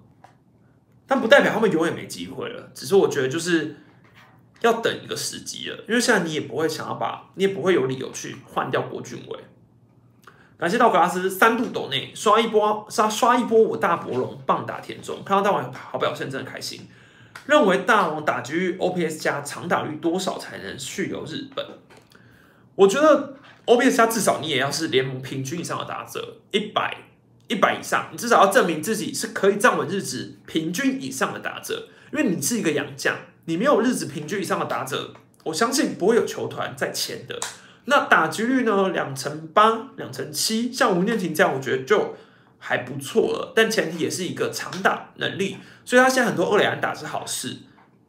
[1.06, 3.74] 但不代表他们永远没机会了，只是我觉得就是
[4.60, 9.38] 要等一个时机了，因为现在你也不会想要把，你也不会有理由去换掉郭俊伟。
[10.58, 16.86] 感谢道格拉斯三度斗内刷一波，刷刷一波我大博龙棒打田中，看到大王好表现真的开心。
[17.46, 21.66] 认为大王打局 OPS 加长打率多少才能续留日本？
[22.76, 23.34] 我觉得
[23.66, 26.96] OBS 加至少你也要是联盟平均以上的打者，一百
[27.48, 31.88] 一百以上，你至少要证明自己是可以站稳日子平均以上的打者。
[32.12, 37.38] 因为你是一个洋将，你没有日子平均以上的打者，我相信不会有球团在签的。
[37.84, 38.90] 那打击率呢？
[38.90, 42.16] 两成八、两成七，像吴念婷这样，我觉得就。
[42.64, 47.56] 还不错了，但前提也是一个长打能力，所以他现在很多二垒安打是好事。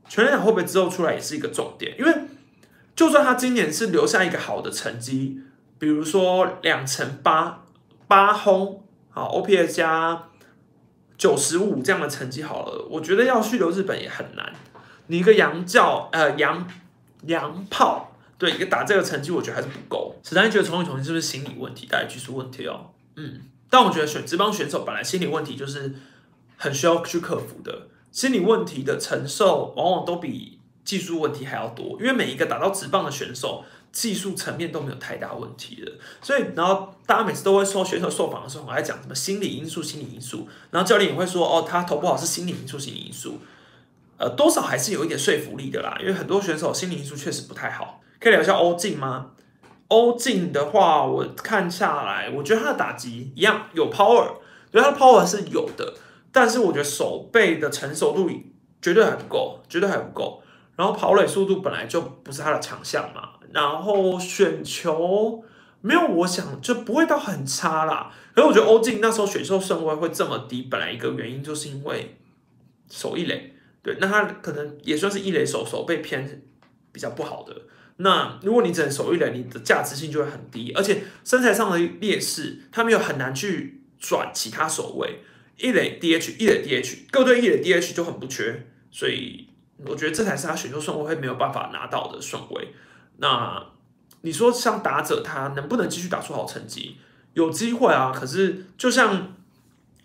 [0.07, 2.13] 全垒打会不会之后出来也是一个重点，因为
[2.95, 5.39] 就算他今年是留下一个好的成绩，
[5.79, 7.63] 比如说两成八
[8.07, 10.29] 八轰，好 OPS 加
[11.17, 14.53] 九十五这样的成绩好了，我觉得要去留日本也很难。
[15.07, 16.67] 你一个洋教呃洋
[17.23, 20.15] 洋炮，对一个打这个成绩，我觉得还是不够。
[20.23, 23.41] 史丹觉得重新重新是不是心理问题，大家技术问题哦，嗯。
[23.69, 25.95] 但我觉得选职棒选手本来心理问题就是
[26.57, 43.39] 很需要去克服的，心理问题的承受往往都比技术问题还要多，因为每一个打到直棒的选手技术层面都没有太大问题的，所以然后大家每次都会说选手受访的时候，我在讲什么心理因素、心理因素，然后教练也会说哦，他投不好是心理因素、心理因素，
[44.17, 49.31] 呃，多少还是有一点说服力的啦，因为很多选手心理因素确实不太好，可以聊一下欧进吗？
[49.89, 54.25] 欧进的话，我看下来，我觉得他的打击一样有 power，
[54.71, 55.93] 觉得他的 power 是有的，
[56.31, 58.27] 但是我觉得手背的成熟度
[58.81, 60.42] 绝对还不够，绝对还不够。
[60.75, 65.43] 然后跑垒速度本来就不是他的强项嘛，然后选球
[65.81, 68.11] 没有我想就不会到很差啦。
[68.33, 72.17] 可是我觉得欧进那时候选秀顺位会这么低，本来一个原因就是因为
[72.89, 73.53] 手一垒，
[73.83, 76.41] 对，那他可能也算是一垒手，手背偏
[76.91, 77.55] 比较不好的。
[77.97, 85.19] 那如果你只能守一垒，你的价值性就会很低，而且身材上的劣势，他们又很难去转其他守卫。
[85.57, 89.47] 一垒 DH，一垒 DH，各队一垒 DH 就很不缺，所以
[89.87, 92.73] 我觉得这才是他选秀顺位会没有办法拿到的顺位。
[93.17, 93.63] 那
[94.21, 96.97] 你说像打者他能不能继续打出好成绩？
[97.33, 99.33] 有机会啊，可是就像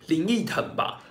[0.07, 1.01] 林奕腾吧。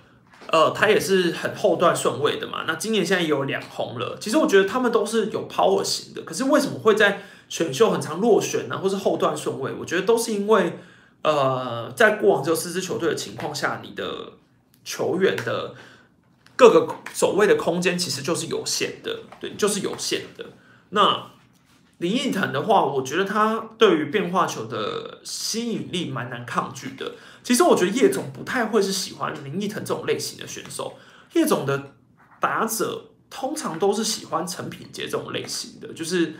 [0.51, 2.63] 呃，他也是很后段顺位的嘛。
[2.65, 4.17] 那今年现在也有两红了。
[4.19, 8.75] 其实我觉得他们都是有 power 型的，可是为什么会在选秀很长落选呢？
[8.75, 9.71] 或是后段顺位？
[9.79, 10.79] 我觉得都是因为，
[11.21, 14.33] 呃，在过往只有四支球队的情况下，你的
[14.83, 15.75] 球员的
[16.59, 20.45] 各个守卫的空间其实就是有限的，对，就是有限的。
[20.89, 21.31] 那
[21.99, 27.13] 林奕腾的话，我觉得他对于变化球的吸引力蛮难抗拒的。
[27.41, 30.97] 其实我觉得叶总不太会是喜欢林奕腾这种类型的选手，
[31.31, 31.93] 叶总的
[32.41, 36.33] 打者通常都是喜欢陈品杰这种类型的，就是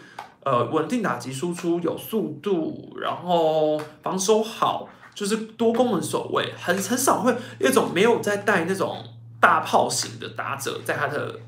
[0.43, 9.01] 呃稳定打击输出有速度，然后防守好，就是多功能守卫，很很少会叶总没有在带那种
[9.39, 11.39] 大炮型的打者在他的。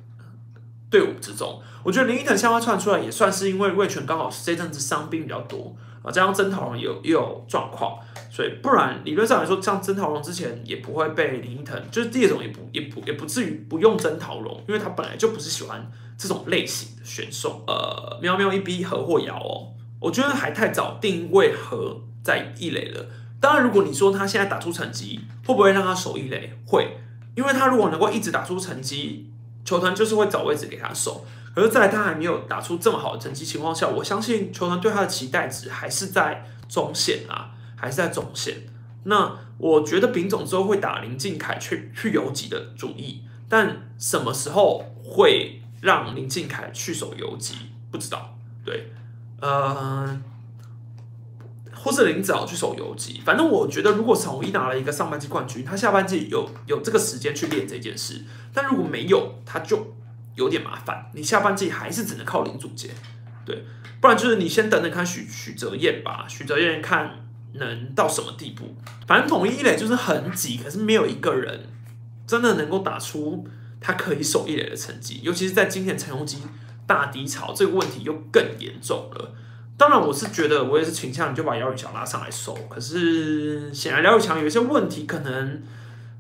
[0.92, 5.74] 队伍之中，我觉得林依腾向外窜出来也算是因为魏权刚好是这阵子伤兵比较多
[6.04, 7.98] 啊，加上曾桃龙有也有状况，
[8.30, 17.64] 所以不然理论上来说，像曾桃龙之前也不会被林依腾，就是叶总也不也不也不至于不用曾桃龙，因为他本来就不是喜欢这种类型的选手。
[17.68, 19.72] 呃，喵喵一逼和或瑶哦，
[20.02, 23.06] 我觉得还太早定位和在一垒了。
[23.40, 26.54] 当然，如果你说他现在打出成绩，会不会让他守一垒？
[26.68, 26.98] 会，
[27.36, 29.28] 因为他如果能够一直打出成绩。
[29.64, 31.24] 球团就是会找位置给他守，
[31.54, 38.64] 可是，在他还没有打出这么好的成绩情况下，我相信球团对他的期待值还是在中线啊，还是在中线。
[39.04, 47.54] 那我觉得丙总之后会打林敬凯去去游击的主意，但什么时候会让林敬凯去守游击，
[47.92, 48.36] 不知道。
[48.66, 48.92] 对，
[49.40, 50.20] 呃。
[51.84, 58.24] 或是林子豪去守游击，反正我觉得，如果统一拿了一个上半季冠军，他下半季有有这个时间去练这件事，
[58.54, 59.96] 但如果没有，他就
[60.36, 61.10] 有点麻烦。
[61.16, 62.92] 你下半季还是只能靠林祖杰，
[63.44, 63.66] 对，
[64.00, 68.76] 不然就是你先等等看许许哲彦吧，许哲彦看能到什么地步。
[69.08, 71.68] 反正统一一垒就是很挤，可是没有一个人
[72.28, 73.48] 真的能够打出
[73.80, 76.38] 他可以守一垒的成绩，尤其是在今年陈宏基
[76.86, 79.34] 大低潮，这个问题又更严重了。
[79.82, 82.54] 当然，我是觉得我也是倾向你就把姚宇强拉上来收。
[82.70, 85.64] 可是显然姚宇强有一些问题，可能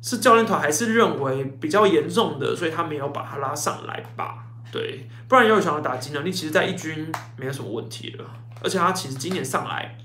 [0.01, 4.45] 是教练团还是认为比较严重的，所以他没有把他拉上来吧。
[4.71, 8.25] 对，不然姚宇强的打击能力其实，在一军没有什么问题了。
[8.63, 9.95] 而且他其实今年上来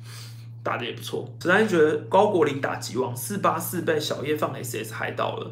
[0.63, 1.27] 打的也不错。
[1.41, 5.51] 实在觉得高国林打击王四八四被小叶放 SS 害到了，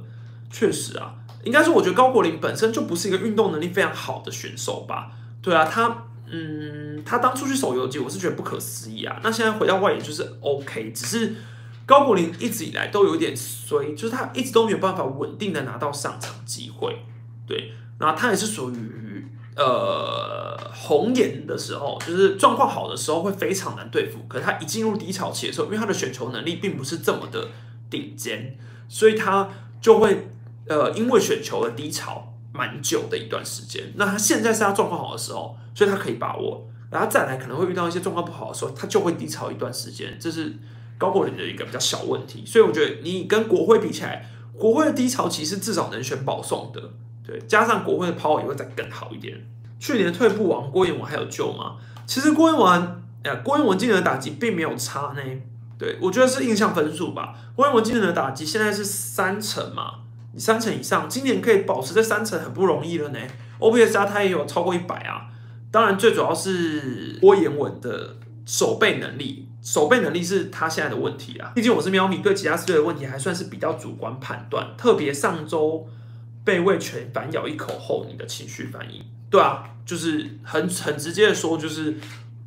[0.50, 5.10] 确实啊，应该说我觉得高国林本身就不是一个运动能力非常好的选手吧。
[5.40, 6.04] 对啊，他。
[6.36, 9.20] 嗯，他当初去守游击，我是觉得不可思议啊。
[9.22, 11.32] 那现在回到外野就是 OK，只是
[11.86, 17.04] 高国林一直以来都有点衰，就是他一直都没有办法稳定的拿到上场机会。
[17.46, 19.24] 对，然后他也是属于
[19.54, 24.24] 呃红眼的时候，就是状况好的时候会非常难对付。
[24.26, 27.48] 可是他一进入低潮期的时候，因为他的选球能力并不是这么的
[27.88, 28.58] 顶尖，
[28.88, 29.48] 所以他
[29.80, 30.26] 就会
[30.66, 32.32] 呃因为选球的低潮。
[32.54, 36.64] 蛮久的一段时间，那他现在是他状况好的时候，所以他可以把握。
[36.88, 40.54] 然后再来可能会遇到一些状况不好的时候，他就会低潮一段时间，这是
[40.96, 42.44] 高国林的一个比较小问题。
[42.46, 46.80] 所以我觉得你跟国会比起来，国会的低潮其实至少能选保送的，
[47.26, 49.44] 对，加上国会的抛也会再更好一点。
[49.80, 51.78] 去年退步王郭彦文还有救吗？
[52.06, 55.22] 其实郭彦文，呃，郭彦文今年的打击并没有差呢。
[55.76, 57.34] 对我觉得是印象分数吧。
[57.56, 60.03] 郭彦文今年的打击现在是三成嘛。
[60.36, 63.18] 三成以上，今年可以保持在三成很不容易了呢。
[63.60, 65.30] OPS 加他也有超过一百啊。
[65.70, 68.16] 当然，最主要是郭言文的
[68.46, 71.50] 守备能力，守备能力是他现在的问题啊。
[71.54, 74.74] 毕竟我是喵咪，对其他四队的问题还算是比较主观判断。
[74.76, 75.86] 特别上周
[76.44, 81.86] 被魏权反咬一口后，你的情绪反应，对啊，就是很很直接的说，就是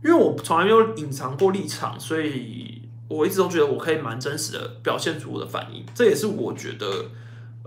[0.03, 5.83] 因为我从来没有隐藏过立场，所以我一直都觉得我可以蛮真实的表现出我的反应。
[5.93, 7.05] 这也是我觉得。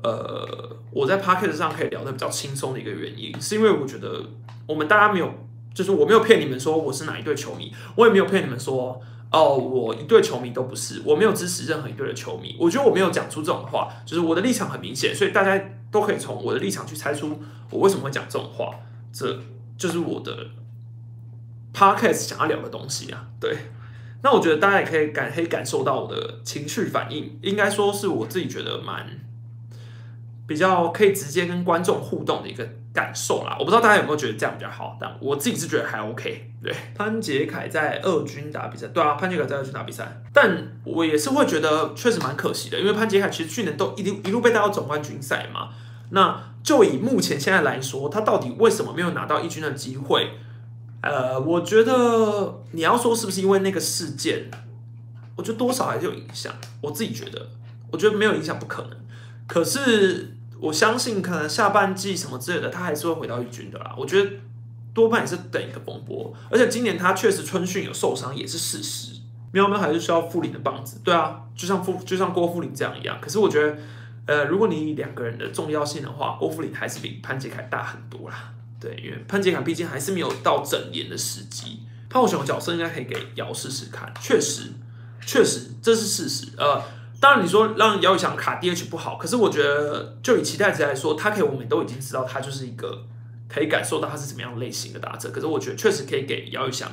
[0.03, 4.23] 呃，我在 p o c k e t 上可以聊得比较轻松的一个原因，是因为我觉得
[4.67, 5.33] 我们大家没有，
[5.75, 12.57] 就是我没有骗你们说我是哪一队球迷，我也没有骗你们说哦，我一队球迷都不是，我没有支持任何一队的球迷。
[12.59, 17.41] 我觉得我没有讲出这种话，就是我的立场很明显，所以大家都可以从我的立场去猜出
[17.71, 18.75] 我为什么会讲这种话。
[19.13, 19.39] 这
[19.77, 20.47] 就是我的
[21.75, 23.29] podcast 想要聊的东西啊。
[23.41, 23.57] 对，
[24.23, 29.07] 那我觉得大家也可以感可以感受到我的情绪反应，应该说是我自己觉得蛮。
[30.51, 36.51] 比较可以直接跟观众互动的一个感受啦，我不知道大家有没有觉得这样比较好，但我自己是觉得还 OK。
[36.61, 45.69] 对，潘杰凯在二军打比赛，对啊，潘杰凯在二军打比赛，但我也是会觉得确实蛮可惜的，因为潘杰凯其实去年都一路一路被带到总冠军赛嘛。
[46.11, 50.33] 那就以目前现在来说，他到底为什么没有拿到一军的机会？
[51.01, 54.51] 呃，我觉得你要说是不是因为那个事件，
[55.37, 56.53] 我觉得多少还是有影响。
[56.81, 57.47] 我自己觉得，
[57.93, 58.99] 我觉得没有影响不可能，
[59.47, 60.35] 可是。
[60.61, 63.95] 我相信可能下半季什么之类的，他还是会回到一军的啦。
[63.97, 64.31] 我觉得
[64.93, 69.15] 多半也是等一个风波，而且今年他确实春训有受伤也是事实。
[69.53, 73.19] 喵喵还是需要傅林的棒子，对啊，就像傅就像郭富林这样一样。
[73.21, 73.77] 可是我觉得，
[74.27, 78.53] 呃，如果你以两个人的重要性的话，郭富林还是比潘杰凯大很多啦。
[78.79, 81.81] 对，因为潘杰凯毕竟还是没有到整年的时机。
[82.09, 84.73] 潘武雄的角色应该可以给姚试试看，确实，
[85.27, 86.53] 确实这是事实。
[86.57, 86.81] 呃，
[87.21, 93.05] 当然你说让姚宇翔卡 DH 不好，可是我觉得就以期待值来说，他可以我们都已经知道他就是一个
[93.47, 96.91] 可以感受到他是怎么样类型的打者，可是我觉得确实可以给姚宇翔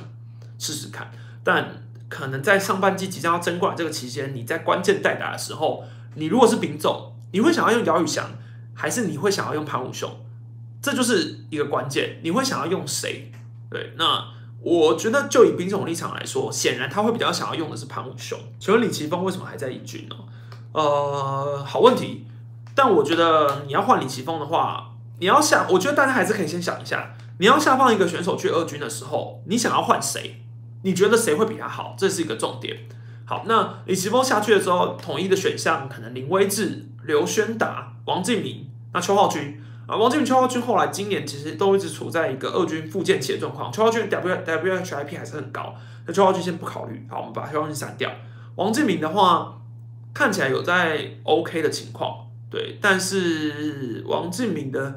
[0.58, 1.10] 试试看，
[1.42, 8.30] 但可能在上半季即将要争冠这个期间，你在关键代打的时候，你如果是丙总，你会想要用姚宇翔，
[8.74, 10.10] 还是你会想要用潘武雄？
[10.82, 13.32] 这就是一个关键，你会想要用谁？
[13.70, 14.24] 对，那
[14.60, 18.38] 我觉得就以兵总立场来说，显然他会比较想要用的是潘武雄。
[18.58, 20.16] 请问李奇峰为什么还在一军呢？
[20.72, 22.26] 呃，好问题。
[22.74, 30.42] 但我觉得你要换李奇峰的话，你要下，我觉得大家还是可以先想一下，你要下放一个选手去二军的时候，你想要换谁？
[30.82, 31.96] 你觉得谁会比他好？
[31.98, 32.88] 这是一个重点。
[33.24, 39.62] 好，那李奇峰下去的时候，统一的选项可能林威志、刘轩达、王敬明，那邱浩军。
[39.88, 43.72] 啊，王敬明、邱浩军后来今年其实都一直处在一个二军复健期的状况。
[43.72, 45.74] 邱浩军 W W H I P 还是很高，
[46.06, 47.06] 那邱浩军先不考虑。
[47.08, 48.10] 好，我们把邱浩军删掉。
[48.56, 49.58] 王敬明的话，
[50.12, 52.76] 看起来有在 OK 的情况，对。
[52.82, 54.96] 但是王敬明的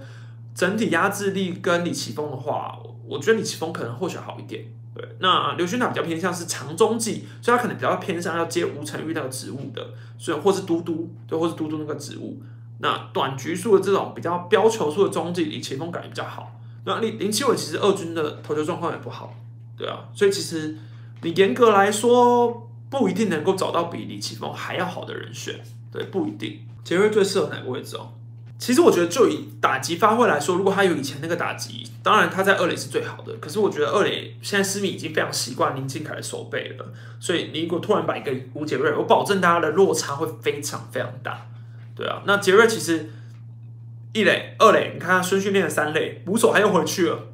[0.54, 2.78] 整体压制力跟李奇峰的话，
[3.08, 4.66] 我觉得李奇峰可能或许好一点。
[4.94, 9.82] 对，那刘勋达比较偏向是长中继，所以他可能比较偏向要接吴成玉那个职务的，
[10.18, 12.42] 所以或是嘟嘟，对，或是嘟嘟那个职务。
[12.82, 16.52] 那短局数的这种比较标球数的中继，李奇峰感觉比较好。
[16.84, 19.34] 那林林奇伟其实二军的投球状况也不好，
[19.78, 20.76] 对啊，所以其实
[21.22, 25.62] 你严格来说不一定能够找到比李奇峰还要好的人选，
[25.92, 26.60] 对，不一定。
[26.84, 28.14] 杰瑞最适合哪个位置哦？
[28.58, 33.36] 其实我觉得就以打击发挥来说，如果他有以前那个打击，当然他在二垒是最好的。
[33.38, 36.86] 可是我觉得二垒现在思密已经非常习惯林敬凯的手背了，
[37.20, 41.48] 所以你如果突然把一个吴杰瑞，我保证大家的落差会非常非常大。
[42.02, 43.12] 对啊，那杰瑞其实
[44.12, 47.28] 一垒、二垒，你看他孙训练了三垒，捕手还又回去了。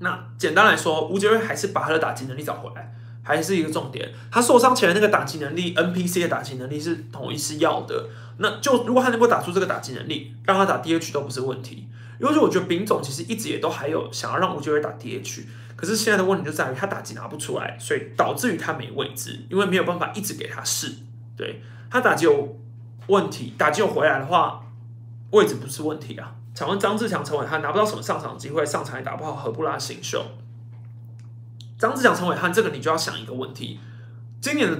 [0.00, 4.12] 那简单来说，吴杰瑞还是把他的打击能力找回来，还是一个重点。
[4.30, 8.10] 他受伤前的那个打击能力，NPC 的打击能力是统一是要的。
[8.36, 11.88] 那就如果他能够打出这个打击能力，让他打 DH 都不是问题。
[12.20, 15.44] 因为说我觉得丙总其实一直也都还有想要让吴杰瑞打 DH，
[15.74, 20.92] 可是现在的问题就在于他打击拿不出来，所以导致于他没位置，因为没有办法一直给他试。
[21.38, 22.60] 对他打击有。
[23.08, 24.64] 问题打击回来的话，
[25.30, 26.34] 位置不是问题啊。
[26.54, 30.24] 请问张志强、陈伟汉拿不到什么上场机会，上场也打不好，何不拉新秀？
[31.78, 33.78] 张志强、陈伟汉这个你就要想一个问题：
[34.40, 34.78] 今年的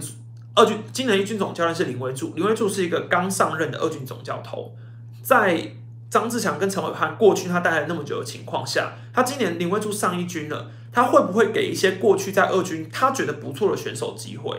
[0.55, 4.75] 二军，今年一军总教练是林威柱，林威柱是一个刚上任的二军总教头。
[5.23, 5.73] 在
[6.09, 14.59] 张志强跟陈伟汉过去他带来那么久的情况下，他今年林威柱上一军了，他会不会给一些过去在二军他觉得不错的选手机会？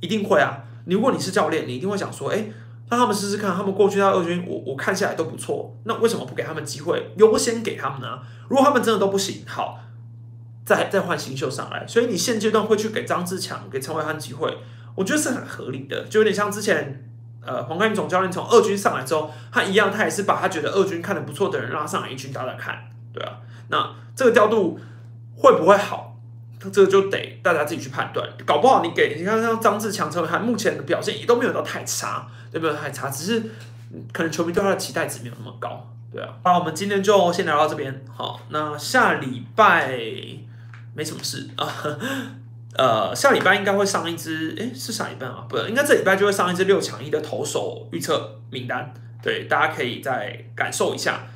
[0.00, 0.64] 一定会啊！
[0.86, 2.46] 如果你是教练，你一定会想说：哎。
[2.88, 8.20] 让他们试试看，他们过去在二军，我我看下来都不错，那为什么不给他们机会，优先给他们呢？
[8.48, 9.80] 如果他们真的都不行，好，
[10.64, 11.84] 再再换新秀上来。
[11.86, 14.58] 所以你现阶段会去给张志强、给陈伟汉机会，
[14.94, 17.04] 我觉得是很合理的，就有点像之前
[17.44, 24.78] 呃黄冠英总教练从二军上来之后，他一样，他也是把他觉得二军看的不错的人拉上来一军打打看，对啊，那这个调度
[25.34, 26.12] 会不会好？
[26.72, 32.26] 这个就得大家自己去判断，搞不好你给你看像张志强、陈伟汉目前的表现也都没有到太差。
[32.58, 32.74] 对不对？
[32.74, 33.42] 还差，只是
[34.12, 36.34] 可能球迷对他的期待值没有那么高，对啊。
[36.42, 38.02] 好，我们今天就先聊到这边。
[38.14, 39.90] 好，那下礼拜
[40.94, 41.68] 没什么事啊。
[42.78, 45.44] 呃，下礼拜应该会上一支，诶，是下礼拜啊？
[45.48, 48.92] 不，应该这礼拜就会上一支六强一的投手预测名单。
[49.22, 51.26] 对，大家可以再感受一下，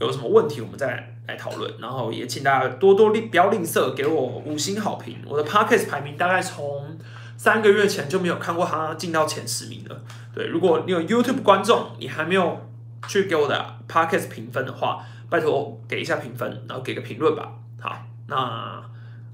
[0.00, 1.70] 有什么问题我们再来讨论。
[1.78, 5.18] 然后也请大家多多吝不要吝啬给我五星好评。
[5.26, 6.98] 我的 Podcast 排名大概从
[7.36, 10.02] 三个月前就没有看过他进到前十名了。
[10.34, 12.68] 对，如果你有 YouTube 观众，你还没有
[13.08, 17.52] 去给我的 Podcast 评分的话，拜托给一下评分，然后给个评论吧。
[17.80, 17.96] 好，
[18.28, 18.82] 那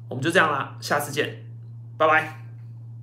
[0.09, 1.47] 我们就这样啦，下次见，
[1.97, 2.42] 拜拜。